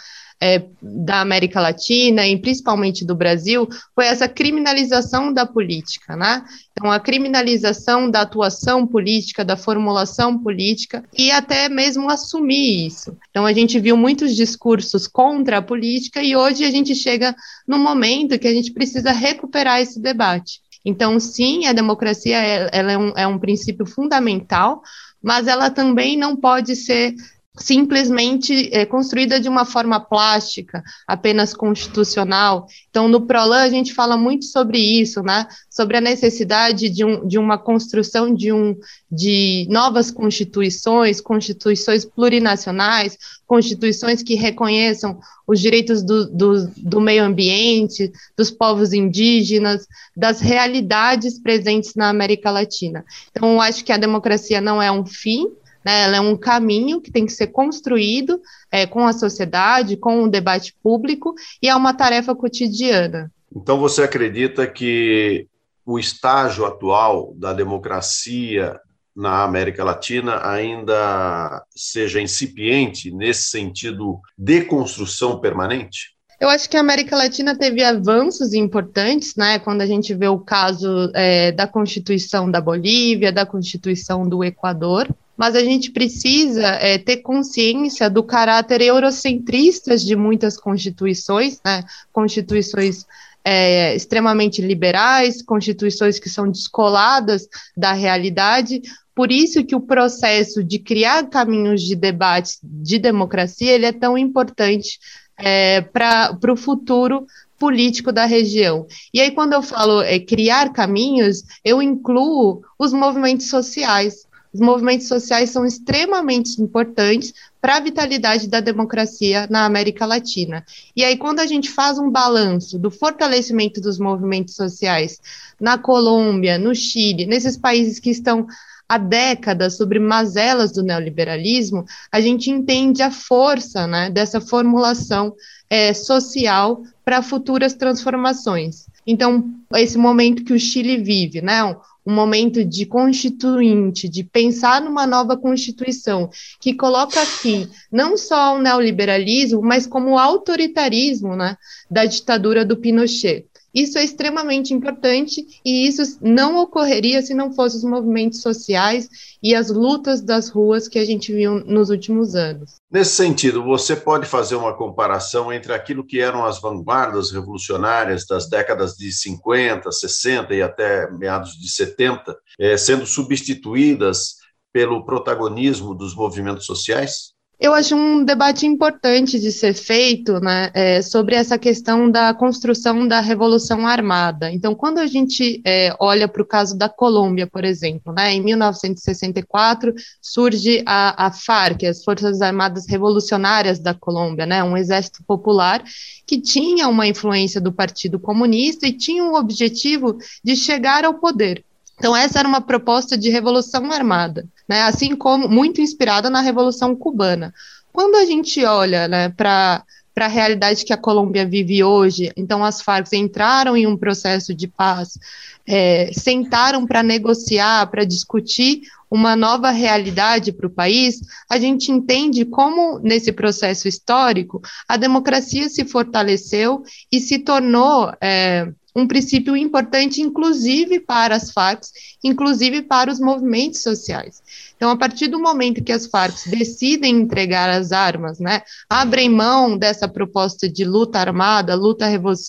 é, 0.43 0.65
da 0.83 1.21
América 1.21 1.61
Latina 1.61 2.27
e 2.27 2.37
principalmente 2.37 3.05
do 3.05 3.15
Brasil 3.15 3.69
foi 3.95 4.07
essa 4.07 4.29
criminalização 4.29 5.33
da 5.33 5.47
política, 5.47 6.17
né? 6.17 6.45
Então, 6.73 6.91
a 6.91 6.99
criminalização 6.99 8.11
da 8.11 8.23
atuação 8.23 8.85
política, 8.85 9.45
da 9.45 9.57
formulação 9.57 10.37
política 10.37 11.05
e 11.17 11.31
até 11.31 11.69
mesmo 11.69 12.11
assumir 12.11 12.87
isso. 12.87 13.17
Então, 13.31 13.47
a 13.47 13.53
gente 13.53 13.79
viu 13.79 13.97
muitos 13.97 14.35
discursos 14.35 15.07
contra 15.07 15.59
a 15.59 15.63
política 15.63 16.21
e 16.21 16.35
hoje 16.35 16.65
a 16.65 16.71
gente 16.73 16.93
chega 16.93 17.37
no 17.65 17.79
momento 17.79 18.37
que 18.37 18.49
a 18.49 18.53
gente 18.53 18.73
precisa 18.73 19.13
recuperar 19.13 19.81
esse 19.81 20.01
debate. 20.01 20.61
Então, 20.85 21.21
sim, 21.21 21.67
a 21.67 21.73
democracia 21.73 22.37
ela 22.37 22.91
é, 22.91 22.99
um, 22.99 23.13
é 23.17 23.27
um 23.29 23.39
princípio 23.39 23.87
fundamental, 23.87 24.83
mas 25.23 25.47
ela 25.47 25.71
também 25.71 26.17
não 26.17 26.35
pode 26.35 26.75
ser 26.75 27.15
simplesmente 27.59 28.71
é, 28.73 28.87
construída 28.87 29.39
de 29.39 29.49
uma 29.49 29.67
forma 29.67 30.01
plástica, 30.01 30.83
apenas 31.07 31.53
constitucional. 31.53 32.67
Então, 32.89 33.09
no 33.09 33.27
PROLAN, 33.27 33.63
a 33.63 33.69
gente 33.69 33.93
fala 33.93 34.17
muito 34.17 34.47
sobre 34.47 34.79
isso, 34.79 35.23
né? 35.23 35.47
sobre 35.69 35.99
a 35.99 36.01
necessidade 36.01 36.89
de, 36.89 37.05
um, 37.05 37.27
de 37.27 37.39
uma 37.39 37.59
construção 37.59 38.33
de, 38.33 38.53
um, 38.53 38.75
de 39.11 39.67
novas 39.69 40.11
constituições, 40.11 41.21
constituições 41.21 42.07
plurinacionais, 42.07 43.19
constituições 43.47 44.23
que 44.23 44.35
reconheçam 44.35 45.21
os 45.47 45.61
direitos 45.61 46.03
do, 46.03 46.31
do, 46.31 46.67
do 46.75 47.01
meio 47.03 47.23
ambiente, 47.23 48.11
dos 48.35 48.51
povos 48.51 48.95
indígenas, 48.95 49.87
das 50.17 50.41
realidades 50.41 51.39
presentes 51.39 51.95
na 51.95 52.09
América 52.09 52.51
Latina. 52.51 53.05
Então, 53.31 53.61
acho 53.61 53.85
que 53.85 53.93
a 53.93 53.99
democracia 53.99 54.59
não 54.59 54.81
é 54.81 54.91
um 54.91 55.05
fim, 55.05 55.49
né? 55.85 56.03
Ela 56.03 56.17
é 56.17 56.21
um 56.21 56.37
caminho 56.37 57.01
que 57.01 57.11
tem 57.11 57.27
que 57.27 57.33
ser 57.33 57.49
construído 57.49 58.41
é, 58.71 58.87
com 58.87 59.07
a 59.07 59.13
sociedade, 59.13 59.97
com 59.97 60.23
o 60.23 60.31
debate 60.31 60.75
público, 60.83 61.35
e 61.63 61.69
é 61.69 61.75
uma 61.75 61.95
tarefa 61.95 62.35
cotidiana. 62.35 63.31
Então, 63.55 63.79
você 63.79 64.03
acredita 64.03 64.67
que 64.67 65.47
o 65.85 65.99
estágio 65.99 66.65
atual 66.65 67.35
da 67.37 67.53
democracia 67.53 68.79
na 69.15 69.43
América 69.43 69.85
Latina 69.85 70.41
ainda 70.49 71.63
seja 71.77 72.21
incipiente 72.21 73.11
nesse 73.11 73.49
sentido 73.49 74.21
de 74.39 74.63
construção 74.65 75.39
permanente? 75.39 76.13
Eu 76.41 76.49
acho 76.49 76.69
que 76.69 76.77
a 76.77 76.81
América 76.81 77.17
Latina 77.17 77.57
teve 77.57 77.85
avanços 77.85 78.53
importantes, 78.53 79.37
né? 79.37 79.61
Quando 79.61 79.81
a 79.81 79.87
gente 79.87 80.13
vê 80.13 80.27
o 80.27 80.41
caso 80.41 81.09
é, 81.15 81.53
da 81.53 81.69
Constituição 81.69 82.51
da 82.51 82.61
Bolívia, 82.61 83.31
da 83.31 83.47
Constituição 83.47 84.29
do 84.29 84.43
Equador, 84.43 85.09
mas 85.43 85.57
a 85.57 85.65
gente 85.65 85.91
precisa 85.91 86.69
é, 86.69 86.97
ter 86.99 87.17
consciência 87.17 88.09
do 88.09 88.23
caráter 88.23 88.81
eurocentrista 88.81 89.97
de 89.97 90.15
muitas 90.15 90.57
constituições, 90.57 91.61
né? 91.65 91.83
constituições 92.13 93.05
é, 93.45 93.93
extremamente 93.93 94.63
liberais, 94.63 95.43
constituições 95.43 96.21
que 96.21 96.31
são 96.31 96.49
descoladas 96.49 97.49
da 97.77 97.93
realidade. 97.93 98.83
Por 99.17 99.33
isso 99.33 99.65
que 99.65 99.75
o 99.75 99.81
processo 99.81 100.63
de 100.63 100.79
criar 100.79 101.29
caminhos 101.29 101.83
de 101.83 101.97
debate 101.97 102.59
de 102.63 103.01
democracia 103.01 103.73
ele 103.73 103.87
é 103.87 103.93
tão 103.93 104.17
importante 104.17 105.01
é, 105.37 105.81
para 105.81 106.39
o 106.53 106.57
futuro 106.57 107.27
político 107.59 108.13
da 108.13 108.27
região. 108.27 108.87
E 109.13 109.21
aí, 109.21 109.33
quando 109.33 109.55
eu 109.55 109.63
falo 109.63 110.03
é, 110.03 110.21
criar 110.21 110.73
caminhos, 110.73 111.43
eu 111.65 111.83
incluo 111.83 112.63
os 112.79 112.93
movimentos 112.93 113.49
sociais, 113.49 114.25
os 114.53 114.61
movimentos 114.61 115.09
sociais 115.09 115.51
são 115.51 115.65
extremamente 115.65 116.61
importantes 116.61 117.33
para 117.61 117.77
a 117.77 117.81
vitalidade 117.81 118.49
da 118.49 118.61
democracia 118.61 119.47
na 119.51 119.65
América 119.65 120.05
Latina. 120.05 120.65
E 120.95 121.05
aí, 121.05 121.17
quando 121.17 121.41
a 121.41 121.47
gente 121.47 121.71
faz 121.71 121.99
um 121.99 122.11
balanço 122.11 122.79
do 122.79 122.91
fortalecimento 122.91 123.81
dos 123.81 123.99
movimentos 123.99 124.55
sociais 124.55 125.21
na 125.61 125.79
Colômbia, 125.79 126.59
no 126.59 126.75
Chile, 126.75 127.25
nesses 127.25 127.57
países 127.57 127.99
que 127.99 128.11
estão 128.11 128.47
há 128.89 128.99
décadas 128.99 129.77
sobre 129.77 129.99
mazelas 129.99 130.71
do 130.71 130.83
neoliberalismo, 130.83 131.87
a 132.11 132.21
gente 132.21 132.51
entende 132.51 133.03
a 133.03 133.11
força 133.11 133.87
né, 133.87 134.11
dessa 134.11 134.39
formulação 134.39 135.35
é, 135.71 135.95
social 135.95 136.83
para 137.03 137.23
futuras 137.23 137.73
transformações. 137.73 138.87
Então, 139.07 139.51
esse 139.75 139.97
momento 139.97 140.45
que 140.45 140.53
o 140.53 140.61
Chile 140.61 140.99
vive, 140.99 141.41
né, 141.41 141.63
um, 142.05 142.13
momento 142.13 142.65
de 142.65 142.87
constituinte, 142.87 144.09
de 144.09 144.25
pensar 144.25 144.81
numa 144.81 145.07
nova 145.07 145.37
constituição, 145.37 146.31
que 146.61 146.75
coloca 146.75 147.25
fim 147.25 147.69
não 147.91 148.17
só 148.17 148.37
ao 148.37 148.59
neoliberalismo, 148.59 149.63
mas 149.63 149.87
como 149.87 150.13
o 150.13 150.19
autoritarismo 150.19 151.37
né, 151.37 151.57
da 151.91 152.05
ditadura 152.05 152.65
do 152.65 152.77
Pinochet. 152.77 153.47
Isso 153.75 153.99
é 153.99 154.05
extremamente 154.05 154.75
importante 154.75 155.61
e 155.65 155.87
isso 155.87 156.19
não 156.21 156.59
ocorreria 156.59 157.23
se 157.23 157.35
não 157.35 157.53
fossem 157.53 157.79
os 157.79 157.85
movimentos 157.85 158.43
sociais 158.43 159.09
e 159.43 159.55
as 159.55 159.71
lutas 159.71 160.21
das 160.21 160.49
ruas 160.49 160.89
que 160.89 160.99
a 160.99 161.05
gente 161.05 161.33
viu 161.33 161.65
nos 161.65 161.91
últimos 161.91 162.35
anos. 162.35 162.77
Nesse 162.91 163.15
sentido, 163.15 163.63
você 163.65 163.97
pode 163.97 164.27
fazer 164.27 164.55
uma 164.55 164.77
comparação 164.77 165.53
entre 165.53 165.73
aquilo 165.73 166.05
que 166.05 166.21
eram 166.21 166.45
as 166.45 166.61
vanguardas 166.61 167.31
revolucionárias 167.31 168.27
das 168.27 168.49
décadas 168.49 168.95
de 168.95 169.11
50, 169.11 169.91
60 169.91 170.55
e 170.55 170.63
até 170.63 171.11
meados 171.11 171.53
de 171.53 171.71
70, 171.71 172.37
eh, 172.59 172.77
sendo 172.77 173.07
substituídas 173.07 174.37
pelo 174.73 175.05
protagonismo 175.05 175.95
dos 175.95 176.15
movimentos 176.15 176.67
sociais? 176.67 177.33
Eu 177.63 177.73
acho 177.75 177.95
um 177.95 178.25
debate 178.25 178.67
importante 178.67 179.39
de 179.39 179.53
ser 179.53 179.73
feito 179.73 180.41
né, 180.41 180.73
é, 180.75 181.01
sobre 181.01 181.37
essa 181.37 181.57
questão 181.57 182.11
da 182.11 182.35
construção 182.35 183.07
da 183.07 183.21
Revolução 183.21 183.87
Armada. 183.87 184.51
Então, 184.51 184.75
quando 184.75 184.99
a 184.99 185.07
gente 185.07 185.63
é, 185.65 185.95
olha 186.01 186.27
para 186.27 186.43
o 186.43 186.45
caso 186.45 186.77
da 186.77 186.89
Colômbia, 186.89 187.47
por 187.47 187.65
exemplo, 187.65 188.13
né, 188.13 188.35
em 188.35 188.43
1964 188.43 189.95
surge 190.21 190.83
a, 190.85 191.27
a 191.27 191.31
FARC, 191.31 191.87
as 191.87 192.03
Forças 192.03 192.43
Armadas 192.43 192.89
Revolucionárias 192.89 193.79
da 193.79 193.95
Colômbia, 193.95 194.45
né, 194.45 194.65
um 194.65 194.77
exército 194.77 195.23
popular 195.25 195.85
que 196.27 196.41
tinha 196.41 196.89
uma 196.89 197.07
influência 197.07 197.61
do 197.61 197.73
Partido 197.73 198.19
Comunista 198.19 198.89
e 198.89 198.93
tinha 198.93 199.23
o 199.23 199.37
objetivo 199.37 200.19
de 200.43 200.57
chegar 200.57 201.05
ao 201.05 201.15
poder. 201.15 201.65
Então, 201.97 202.17
essa 202.17 202.41
era 202.41 202.49
uma 202.49 202.61
proposta 202.61 203.17
de 203.17 203.31
revolução 203.31 203.93
armada, 203.93 204.45
né? 204.73 204.83
assim 204.83 205.15
como 205.15 205.49
muito 205.49 205.81
inspirada 205.81 206.31
na 206.31 206.41
Revolução 206.41 206.97
Cubana. 206.97 207.53
Quando 207.93 208.17
a 208.17 208.25
gente 208.25 208.65
olha 208.65 209.07
né, 209.07 209.29
para 209.29 209.85
para 210.15 210.27
a 210.27 210.29
realidade 210.29 210.85
que 210.85 210.93
a 210.93 210.99
Colômbia 210.99 211.47
vive 211.47 211.83
hoje. 211.83 212.31
Então, 212.37 212.63
as 212.63 212.83
Farc 212.83 213.11
entraram 213.15 213.75
em 213.75 213.87
um 213.87 213.97
processo 213.97 214.55
de 214.55 214.69
paz, 214.69 215.19
é, 215.67 216.11
sentaram 216.13 216.87
para 216.87 217.03
negociar, 217.03 217.87
para 217.87 218.05
discutir 218.05 218.83
uma 219.11 219.35
nova 219.35 219.71
realidade 219.71 220.53
para 220.53 220.67
o 220.67 220.71
país. 220.71 221.23
A 221.51 221.59
gente 221.59 221.91
entende 221.91 222.45
como, 222.45 222.99
nesse 222.99 223.33
processo 223.33 223.89
histórico, 223.89 224.61
a 224.87 224.99
democracia 224.99 225.67
se 225.69 225.85
fortaleceu 225.85 226.83
e 227.11 227.19
se 227.19 227.39
tornou. 227.39 228.13
É, 228.21 228.69
um 228.95 229.07
princípio 229.07 229.57
importante, 229.57 230.21
inclusive 230.21 231.01
para 231.01 231.35
as 231.35 231.51
Farc, 231.51 231.83
inclusive 232.23 232.83
para 232.83 233.11
os 233.11 233.19
movimentos 233.19 233.83
sociais. 233.83 234.43
Então, 234.83 234.91
a 234.91 234.97
partir 234.97 235.29
do 235.29 235.39
momento 235.39 235.85
que 235.85 235.93
as 235.93 236.09
Farc 236.09 236.49
decidem 236.51 237.21
entregar 237.21 237.71
as 237.71 237.93
armas, 237.93 238.41
né, 238.41 238.63
abrem 238.91 239.29
mão 239.29 239.79
dessa 239.79 240.09
proposta 240.09 240.69
de 240.69 240.85
luta 240.85 241.21
armada, 241.21 241.77
luta 241.77 242.05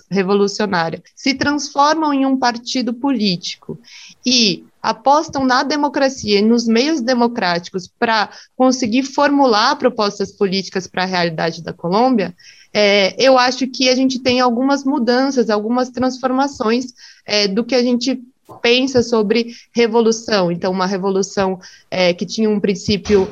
revolucionária, 0.10 1.04
se 1.16 1.36
transformam 1.36 2.12
em 2.12 2.26
um 2.26 2.36
partido 2.36 2.92
político 2.92 3.80
e 4.26 4.66
apostam 4.82 5.46
na 5.46 5.62
democracia 5.62 6.40
e 6.40 6.42
nos 6.42 6.66
meios 6.66 7.02
democráticos 7.02 7.88
para 8.00 8.32
conseguir 8.58 9.04
formular 9.04 9.76
propostas 9.76 10.32
políticas 10.32 10.88
para 10.88 11.04
a 11.04 11.06
realidade 11.06 11.62
da 11.62 11.72
Colômbia, 11.72 12.36
é, 12.74 13.16
eu 13.24 13.38
acho 13.38 13.68
que 13.68 13.88
a 13.90 13.94
gente 13.94 14.18
tem 14.18 14.40
algumas 14.40 14.84
mudanças, 14.84 15.52
algumas 15.52 15.92
transformações 15.92 16.96
é, 17.28 17.48
do 17.48 17.64
que 17.64 17.76
a 17.76 17.84
gente 17.84 18.20
pensa 18.62 19.02
sobre 19.02 19.54
revolução. 19.74 20.52
Então, 20.52 20.72
uma 20.72 20.86
revolução 20.86 21.60
é, 21.90 22.14
que 22.14 22.26
tinha 22.26 22.50
um 22.50 22.60
princípio 22.60 23.28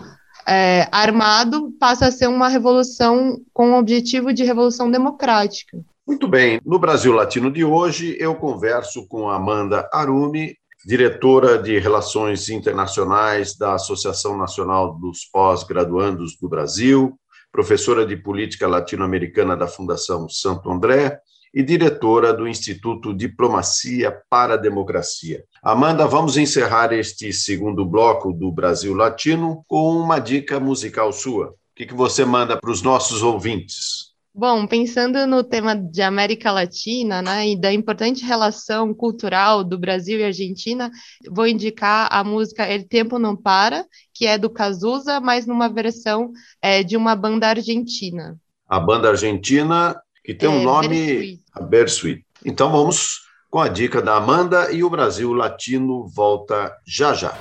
é, 0.47 0.87
armado 0.91 1.71
passa 1.79 2.07
a 2.07 2.11
ser 2.11 2.27
uma 2.27 2.47
revolução 2.47 3.39
com 3.53 3.71
o 3.71 3.77
objetivo 3.77 4.33
de 4.33 4.43
revolução 4.43 4.89
democrática. 4.89 5.77
Muito 6.07 6.27
bem. 6.27 6.59
No 6.65 6.79
Brasil 6.79 7.13
Latino 7.13 7.51
de 7.51 7.63
hoje, 7.63 8.17
eu 8.19 8.35
converso 8.35 9.07
com 9.07 9.29
Amanda 9.29 9.87
Arumi, 9.93 10.55
diretora 10.85 11.61
de 11.61 11.77
Relações 11.77 12.49
Internacionais 12.49 13.55
da 13.55 13.75
Associação 13.75 14.35
Nacional 14.35 14.97
dos 14.97 15.25
Pós-Graduandos 15.31 16.35
do 16.41 16.49
Brasil, 16.49 17.13
professora 17.51 18.05
de 18.05 18.17
Política 18.17 18.67
Latino-Americana 18.67 19.55
da 19.55 19.67
Fundação 19.67 20.27
Santo 20.27 20.71
André 20.71 21.19
e 21.53 21.61
diretora 21.61 22.33
do 22.33 22.47
Instituto 22.47 23.13
Diplomacia 23.13 24.17
para 24.29 24.53
a 24.53 24.57
Democracia. 24.57 25.43
Amanda, 25.61 26.07
vamos 26.07 26.37
encerrar 26.37 26.93
este 26.93 27.31
segundo 27.33 27.85
bloco 27.85 28.31
do 28.31 28.51
Brasil 28.51 28.93
Latino 28.93 29.63
com 29.67 29.97
uma 29.97 30.19
dica 30.19 30.59
musical 30.59 31.11
sua. 31.11 31.47
O 31.47 31.55
que, 31.75 31.93
você 31.93 32.23
manda 32.23 32.57
para 32.57 32.71
os 32.71 32.81
nossos 32.81 33.21
ouvintes? 33.23 34.11
Bom, 34.33 34.65
pensando 34.65 35.27
no 35.27 35.43
tema 35.43 35.75
de 35.75 36.01
América 36.01 36.53
Latina, 36.53 37.21
né, 37.21 37.49
e 37.49 37.59
da 37.59 37.73
importante 37.73 38.23
relação 38.23 38.93
cultural 38.93 39.61
do 39.61 39.77
Brasil 39.77 40.19
e 40.19 40.23
Argentina, 40.23 40.89
vou 41.29 41.45
indicar 41.45 42.07
a 42.09 42.23
música 42.23 42.63
El 42.65 42.87
Tempo 42.87 43.19
Não 43.19 43.35
Para, 43.35 43.85
que 44.13 44.25
é 44.25 44.37
do 44.37 44.49
Cazuza, 44.49 45.19
mas 45.19 45.45
numa 45.45 45.67
versão 45.67 46.31
é, 46.61 46.81
de 46.81 46.95
uma 46.95 47.13
banda 47.13 47.47
argentina. 47.47 48.37
A 48.69 48.79
banda 48.79 49.09
argentina 49.09 50.01
que 50.33 50.39
tem 50.39 50.49
é, 50.49 50.51
um 50.51 50.63
nome 50.63 51.39
Bersuit. 51.69 52.23
Então 52.45 52.71
vamos 52.71 53.21
com 53.49 53.59
a 53.59 53.67
dica 53.67 54.01
da 54.01 54.15
Amanda 54.15 54.71
e 54.71 54.83
o 54.83 54.89
Brasil 54.89 55.33
Latino 55.33 56.07
volta 56.07 56.73
já 56.87 57.13
já. 57.13 57.33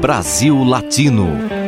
Brasil 0.00 0.64
Latino. 0.64 1.59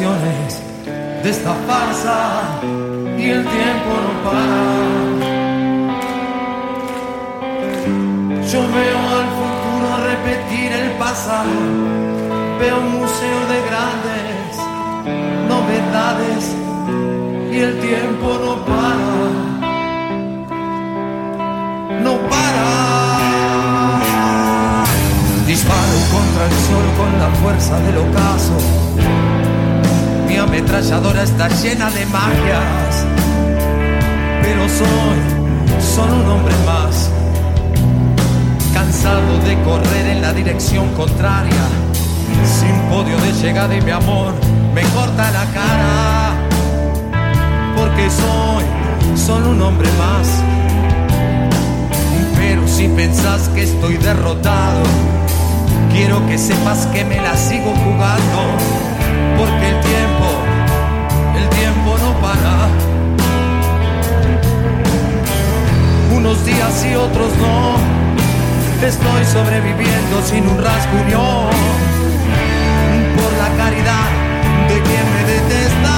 De 0.00 1.28
esta 1.28 1.52
farsa 1.66 2.58
y 3.18 3.28
el 3.28 3.44
tiempo 3.44 3.90
no 4.04 4.12
para. 4.24 4.62
Yo 8.50 8.60
veo 8.72 9.00
al 9.18 9.28
futuro 9.38 9.88
repetir 10.08 10.72
el 10.72 10.90
pasado. 10.92 11.50
Veo 12.58 12.78
un 12.80 12.90
museo 13.00 13.40
de 13.52 13.58
grandes 13.68 14.56
novedades 15.46 16.42
y 17.52 17.58
el 17.58 17.78
tiempo 17.80 18.28
no 18.42 18.64
para. 18.64 19.12
No 22.02 22.12
para. 22.30 22.68
Disparo 25.46 25.98
contra 26.10 26.46
el 26.46 26.52
sol 26.66 26.86
con 26.96 27.10
la 27.18 27.28
fuerza 27.42 27.78
del 27.80 27.98
ocaso. 27.98 28.91
Ametralladora 30.42 31.22
está 31.22 31.48
llena 31.48 31.88
de 31.90 32.04
magias, 32.06 33.06
pero 34.42 34.68
soy 34.68 35.80
solo 35.80 36.16
un 36.16 36.28
hombre 36.28 36.54
más, 36.66 37.10
cansado 38.74 39.38
de 39.46 39.60
correr 39.62 40.06
en 40.06 40.20
la 40.20 40.32
dirección 40.32 40.92
contraria, 40.94 41.64
sin 42.44 42.76
podio 42.90 43.16
de 43.18 43.32
llegada 43.32 43.74
y 43.74 43.80
mi 43.82 43.92
amor 43.92 44.34
me 44.74 44.82
corta 44.82 45.30
la 45.30 45.46
cara, 45.52 46.32
porque 47.76 48.10
soy 48.10 48.64
solo 49.16 49.50
un 49.50 49.62
hombre 49.62 49.88
más. 49.92 50.28
Pero 52.36 52.66
si 52.66 52.88
pensás 52.88 53.48
que 53.50 53.62
estoy 53.62 53.96
derrotado, 53.96 54.82
Quiero 55.92 56.26
que 56.26 56.38
sepas 56.38 56.86
que 56.86 57.04
me 57.04 57.20
la 57.20 57.36
sigo 57.36 57.74
jugando, 57.84 58.56
porque 59.36 59.68
el 59.68 59.80
tiempo, 59.80 59.91
Unos 66.14 66.44
días 66.44 66.86
y 66.90 66.94
otros 66.94 67.32
no, 67.38 67.76
estoy 68.86 69.24
sobreviviendo 69.24 70.22
sin 70.24 70.46
un 70.46 70.62
rasguño, 70.62 71.50
por 73.16 73.32
la 73.38 73.48
caridad 73.56 74.08
de 74.68 74.82
quien 74.82 75.04
me 75.14 75.22
detesta. 75.32 75.96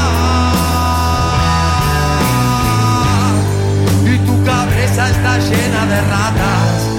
Y 4.06 4.18
tu 4.26 4.44
cabeza 4.44 5.10
está 5.10 5.38
llena 5.38 5.86
de 5.86 6.00
ratas. 6.00 6.94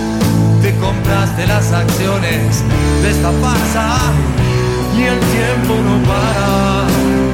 Te 0.62 0.76
compraste 0.78 1.48
las 1.48 1.71
acciones 1.71 2.63
de 3.02 3.10
esta 3.10 3.32
farsa. 3.41 3.98
Y 4.98 5.04
el 5.04 5.19
tiempo 5.19 5.74
no 5.84 6.04
para. 6.08 7.24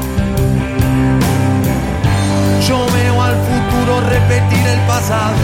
Yo 2.68 2.86
veo 2.94 3.22
al 3.22 3.36
futuro 3.36 4.02
repetir 4.02 4.68
el 4.68 4.80
pasado, 4.88 5.36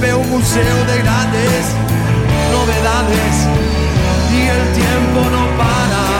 veo 0.00 0.18
un 0.18 0.30
museo 0.30 0.84
de 0.84 0.98
grandes 0.98 1.74
novedades 2.52 3.48
y 4.30 4.40
el 4.42 4.72
tiempo 4.72 5.30
no 5.30 5.56
para. 5.56 6.19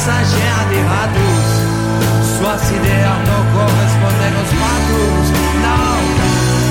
de 0.00 0.80
ratos, 0.80 1.44
suas 2.38 2.70
ideias 2.70 3.18
não 3.28 3.44
correspondem 3.52 4.32
aos 4.34 4.48
fatos. 4.48 5.26
Não, 5.60 6.00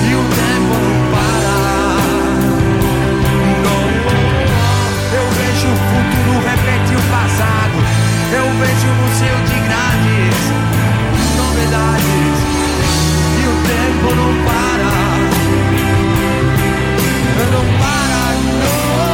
e 0.02 0.14
o 0.16 0.22
tempo 0.34 0.74
não 0.82 0.98
para. 1.12 1.56
Não, 3.62 3.82
eu 5.14 5.26
vejo 5.30 5.68
o 5.68 5.76
futuro 5.90 6.42
repetir 6.44 6.96
o 6.96 7.02
passado. 7.02 7.76
Eu 8.32 8.46
vejo 8.58 8.86
o 8.88 8.94
museu 8.98 9.38
de 9.46 9.56
grandes 9.60 10.38
novedades 11.38 12.38
e 13.38 13.46
o 13.46 13.54
tempo 13.62 14.06
não 14.16 14.32
para. 14.44 14.90
Não 17.52 17.64
para, 17.78 18.22
não. 18.58 19.09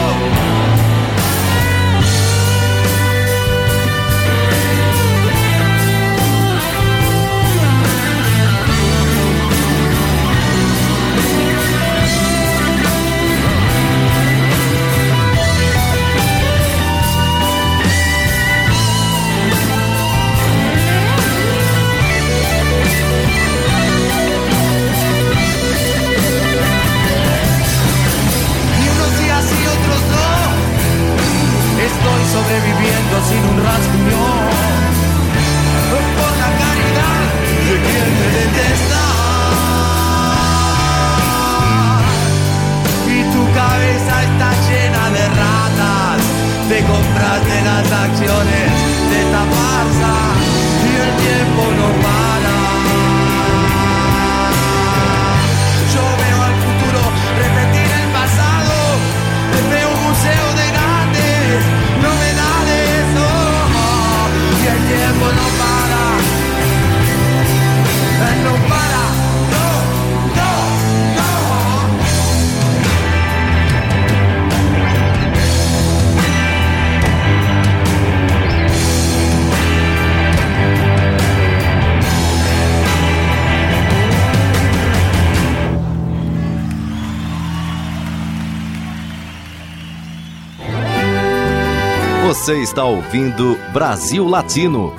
Você 92.47 92.63
está 92.63 92.85
ouvindo 92.85 93.57
Brasil 93.73 94.25
Latino, 94.25 94.95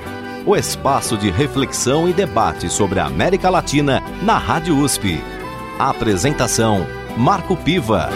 o 0.46 0.54
espaço 0.54 1.18
de 1.18 1.30
reflexão 1.30 2.10
e 2.10 2.12
debate 2.12 2.70
sobre 2.70 3.00
a 3.00 3.06
América 3.06 3.50
Latina 3.50 4.02
na 4.22 4.38
Rádio 4.38 4.78
USP. 4.78 5.18
A 5.80 5.90
apresentação: 5.90 6.86
Marco 7.18 7.56
Piva. 7.56 8.10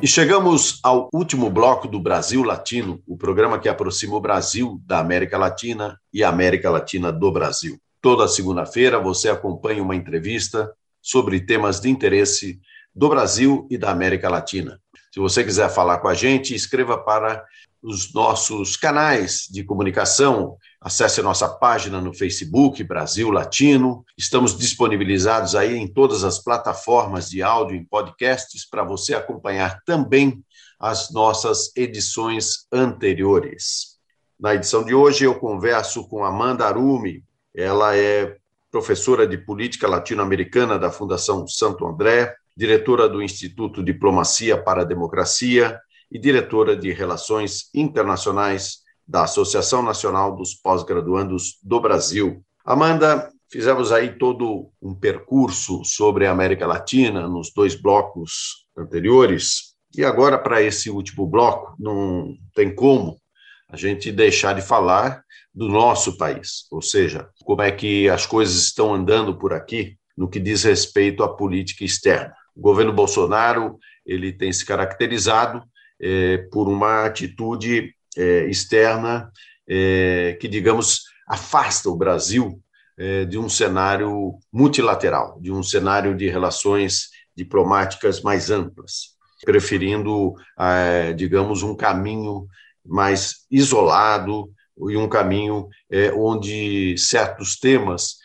E 0.00 0.06
chegamos 0.06 0.80
ao 0.82 1.10
último 1.12 1.50
bloco 1.50 1.86
do 1.86 2.00
Brasil 2.00 2.42
Latino, 2.42 3.02
o 3.06 3.14
programa 3.14 3.58
que 3.58 3.68
aproxima 3.68 4.16
o 4.16 4.20
Brasil 4.20 4.80
da 4.86 5.00
América 5.00 5.36
Latina 5.36 6.00
e 6.10 6.24
a 6.24 6.30
América 6.30 6.70
Latina 6.70 7.12
do 7.12 7.30
Brasil. 7.30 7.78
Toda 8.00 8.26
segunda-feira 8.26 8.98
você 8.98 9.28
acompanha 9.28 9.82
uma 9.82 9.94
entrevista 9.94 10.72
sobre 11.02 11.38
temas 11.38 11.80
de 11.80 11.90
interesse 11.90 12.58
do 12.94 13.08
Brasil 13.08 13.66
e 13.70 13.78
da 13.78 13.90
América 13.90 14.28
Latina. 14.28 14.80
Se 15.12 15.20
você 15.20 15.42
quiser 15.42 15.68
falar 15.70 15.98
com 15.98 16.08
a 16.08 16.14
gente, 16.14 16.54
escreva 16.54 16.98
para 16.98 17.44
os 17.82 18.12
nossos 18.12 18.76
canais 18.76 19.46
de 19.50 19.62
comunicação. 19.64 20.56
Acesse 20.80 21.22
nossa 21.22 21.48
página 21.48 22.00
no 22.00 22.12
Facebook, 22.12 22.82
Brasil 22.84 23.30
Latino. 23.30 24.04
Estamos 24.16 24.56
disponibilizados 24.56 25.54
aí 25.54 25.76
em 25.76 25.86
todas 25.86 26.24
as 26.24 26.38
plataformas 26.38 27.28
de 27.30 27.42
áudio 27.42 27.76
e 27.76 27.84
podcasts 27.84 28.68
para 28.68 28.84
você 28.84 29.14
acompanhar 29.14 29.80
também 29.84 30.42
as 30.78 31.10
nossas 31.12 31.74
edições 31.76 32.66
anteriores. 32.72 33.98
Na 34.38 34.54
edição 34.54 34.84
de 34.84 34.94
hoje, 34.94 35.24
eu 35.24 35.34
converso 35.34 36.06
com 36.06 36.24
Amanda 36.24 36.64
Arumi. 36.64 37.24
Ela 37.54 37.96
é 37.96 38.36
professora 38.70 39.26
de 39.26 39.36
política 39.36 39.88
latino-americana 39.88 40.78
da 40.78 40.92
Fundação 40.92 41.46
Santo 41.48 41.86
André, 41.86 42.34
diretora 42.58 43.08
do 43.08 43.22
Instituto 43.22 43.84
Diplomacia 43.84 44.60
para 44.60 44.82
a 44.82 44.84
Democracia 44.84 45.78
e 46.10 46.18
diretora 46.18 46.76
de 46.76 46.92
Relações 46.92 47.70
Internacionais 47.72 48.78
da 49.06 49.22
Associação 49.22 49.80
Nacional 49.80 50.34
dos 50.34 50.54
Pós-Graduandos 50.54 51.58
do 51.62 51.80
Brasil. 51.80 52.42
Amanda 52.64 53.30
Fizemos 53.50 53.92
aí 53.92 54.18
todo 54.18 54.70
um 54.80 54.94
percurso 54.94 55.82
sobre 55.82 56.26
a 56.26 56.30
América 56.30 56.66
Latina 56.66 57.26
nos 57.26 57.50
dois 57.50 57.74
blocos 57.74 58.66
anteriores. 58.76 59.74
E 59.96 60.04
agora, 60.04 60.36
para 60.36 60.60
esse 60.60 60.90
último 60.90 61.26
bloco, 61.26 61.74
não 61.78 62.36
tem 62.54 62.74
como 62.74 63.18
a 63.66 63.74
gente 63.74 64.12
deixar 64.12 64.52
de 64.52 64.60
falar 64.60 65.22
do 65.54 65.66
nosso 65.66 66.18
país, 66.18 66.66
ou 66.70 66.82
seja, 66.82 67.30
como 67.42 67.62
é 67.62 67.72
que 67.72 68.06
as 68.08 68.26
coisas 68.26 68.54
estão 68.56 68.94
andando 68.94 69.38
por 69.38 69.54
aqui 69.54 69.96
no 70.14 70.28
que 70.28 70.38
diz 70.38 70.64
respeito 70.64 71.22
à 71.22 71.34
política 71.34 71.84
externa. 71.84 72.34
O 72.58 72.60
governo 72.60 72.92
Bolsonaro 72.92 73.78
ele 74.04 74.32
tem 74.32 74.52
se 74.52 74.66
caracterizado 74.66 75.62
é, 76.00 76.38
por 76.50 76.68
uma 76.68 77.04
atitude 77.04 77.94
é, 78.16 78.46
externa 78.46 79.30
é, 79.68 80.36
que, 80.40 80.48
digamos, 80.48 81.04
afasta 81.28 81.88
o 81.88 81.96
Brasil 81.96 82.60
é, 82.98 83.24
de 83.24 83.38
um 83.38 83.48
cenário 83.48 84.40
multilateral, 84.52 85.38
de 85.40 85.52
um 85.52 85.62
cenário 85.62 86.16
de 86.16 86.28
relações 86.28 87.10
diplomáticas 87.36 88.22
mais 88.22 88.50
amplas, 88.50 89.16
preferindo, 89.44 90.34
é, 90.58 91.12
digamos, 91.12 91.62
um 91.62 91.76
caminho 91.76 92.48
mais 92.84 93.46
isolado 93.48 94.50
e 94.90 94.96
um 94.96 95.08
caminho 95.08 95.68
é, 95.88 96.10
onde 96.12 96.96
certos 96.98 97.56
temas 97.56 98.16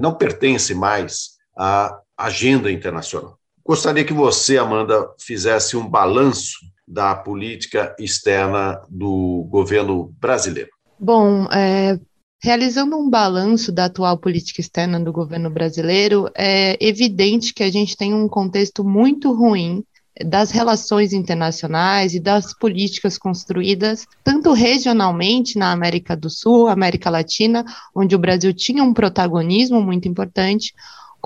não 0.00 0.14
pertencem 0.14 0.76
mais 0.76 1.30
à 1.58 1.98
agenda 2.16 2.70
internacional. 2.70 3.36
Gostaria 3.66 4.04
que 4.04 4.12
você, 4.12 4.58
Amanda, 4.58 5.08
fizesse 5.18 5.76
um 5.76 5.88
balanço 5.88 6.58
da 6.86 7.14
política 7.14 7.94
externa 7.98 8.80
do 8.88 9.46
governo 9.50 10.14
brasileiro. 10.20 10.70
Bom, 10.98 11.46
é, 11.52 11.98
Realizando 12.42 12.96
um 12.96 13.08
balanço 13.08 13.72
da 13.72 13.86
atual 13.86 14.18
política 14.18 14.60
externa 14.60 15.00
do 15.00 15.10
governo 15.10 15.50
brasileiro, 15.50 16.30
é 16.36 16.76
evidente 16.80 17.52
que 17.54 17.62
a 17.62 17.70
gente 17.70 17.96
tem 17.96 18.14
um 18.14 18.28
contexto 18.28 18.84
muito 18.84 19.32
ruim 19.32 19.82
das 20.24 20.50
relações 20.50 21.12
internacionais 21.12 22.14
e 22.14 22.20
das 22.20 22.56
políticas 22.56 23.18
construídas 23.18 24.06
tanto 24.22 24.52
regionalmente 24.52 25.58
na 25.58 25.72
América 25.72 26.16
do 26.16 26.30
Sul, 26.30 26.68
América 26.68 27.10
Latina, 27.10 27.64
onde 27.94 28.14
o 28.14 28.18
Brasil 28.18 28.52
tinha 28.52 28.84
um 28.84 28.94
protagonismo 28.94 29.82
muito 29.82 30.06
importante, 30.06 30.72